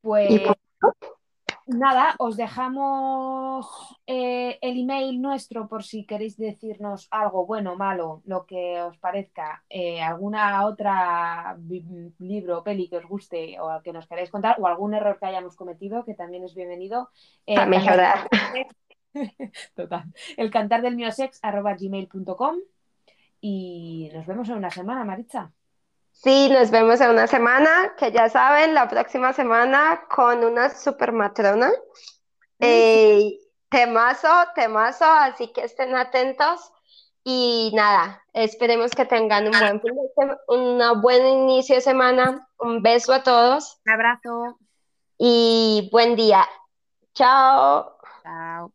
Pues 0.00 0.42
nada, 1.70 2.14
os 2.18 2.36
dejamos 2.36 3.66
eh, 4.06 4.58
el 4.60 4.80
email 4.80 5.20
nuestro 5.20 5.68
por 5.68 5.84
si 5.84 6.04
queréis 6.04 6.36
decirnos 6.36 7.08
algo 7.10 7.46
bueno, 7.46 7.76
malo, 7.76 8.22
lo 8.24 8.46
que 8.46 8.80
os 8.82 8.98
parezca, 8.98 9.64
eh, 9.68 10.02
alguna 10.02 10.66
otra 10.66 11.56
libro 12.18 12.58
o 12.58 12.64
peli 12.64 12.88
que 12.88 12.98
os 12.98 13.06
guste 13.06 13.60
o 13.60 13.80
que 13.82 13.92
nos 13.92 14.06
queráis 14.06 14.30
contar, 14.30 14.56
o 14.60 14.66
algún 14.66 14.94
error 14.94 15.18
que 15.18 15.26
hayamos 15.26 15.56
cometido, 15.56 16.04
que 16.04 16.14
también 16.14 16.44
es 16.44 16.54
bienvenido. 16.54 17.10
Eh, 17.46 17.56
A 17.56 17.66
mejorar. 17.66 18.28
Total. 19.74 20.04
El 20.36 20.50
cantar 20.50 20.82
del 20.82 20.96
mío 20.96 21.10
sex 21.12 21.38
arroba 21.42 21.74
gmail.com 21.74 22.56
y 23.40 24.10
nos 24.12 24.26
vemos 24.26 24.48
en 24.48 24.56
una 24.56 24.70
semana, 24.70 25.04
Maritza. 25.04 25.52
Sí, 26.22 26.50
nos 26.50 26.70
vemos 26.70 27.00
en 27.00 27.10
una 27.10 27.26
semana, 27.26 27.94
que 27.96 28.12
ya 28.12 28.28
saben, 28.28 28.74
la 28.74 28.88
próxima 28.88 29.32
semana 29.32 30.02
con 30.14 30.44
una 30.44 30.68
super 30.68 31.12
matrona. 31.12 31.72
Eh, 32.58 33.38
temazo, 33.70 34.28
temazo, 34.54 35.06
así 35.06 35.48
que 35.48 35.62
estén 35.64 35.96
atentos. 35.96 36.72
Y 37.24 37.72
nada, 37.74 38.22
esperemos 38.34 38.90
que 38.90 39.06
tengan 39.06 39.46
un 39.46 39.80
buen, 39.80 40.36
un 40.48 41.00
buen 41.00 41.26
inicio 41.26 41.76
de 41.76 41.80
semana. 41.80 42.46
Un 42.58 42.82
beso 42.82 43.14
a 43.14 43.22
todos. 43.22 43.80
Un 43.86 43.92
abrazo. 43.92 44.58
Y 45.16 45.88
buen 45.90 46.16
día. 46.16 46.46
Chao. 47.14 47.96
Chao. 48.22 48.72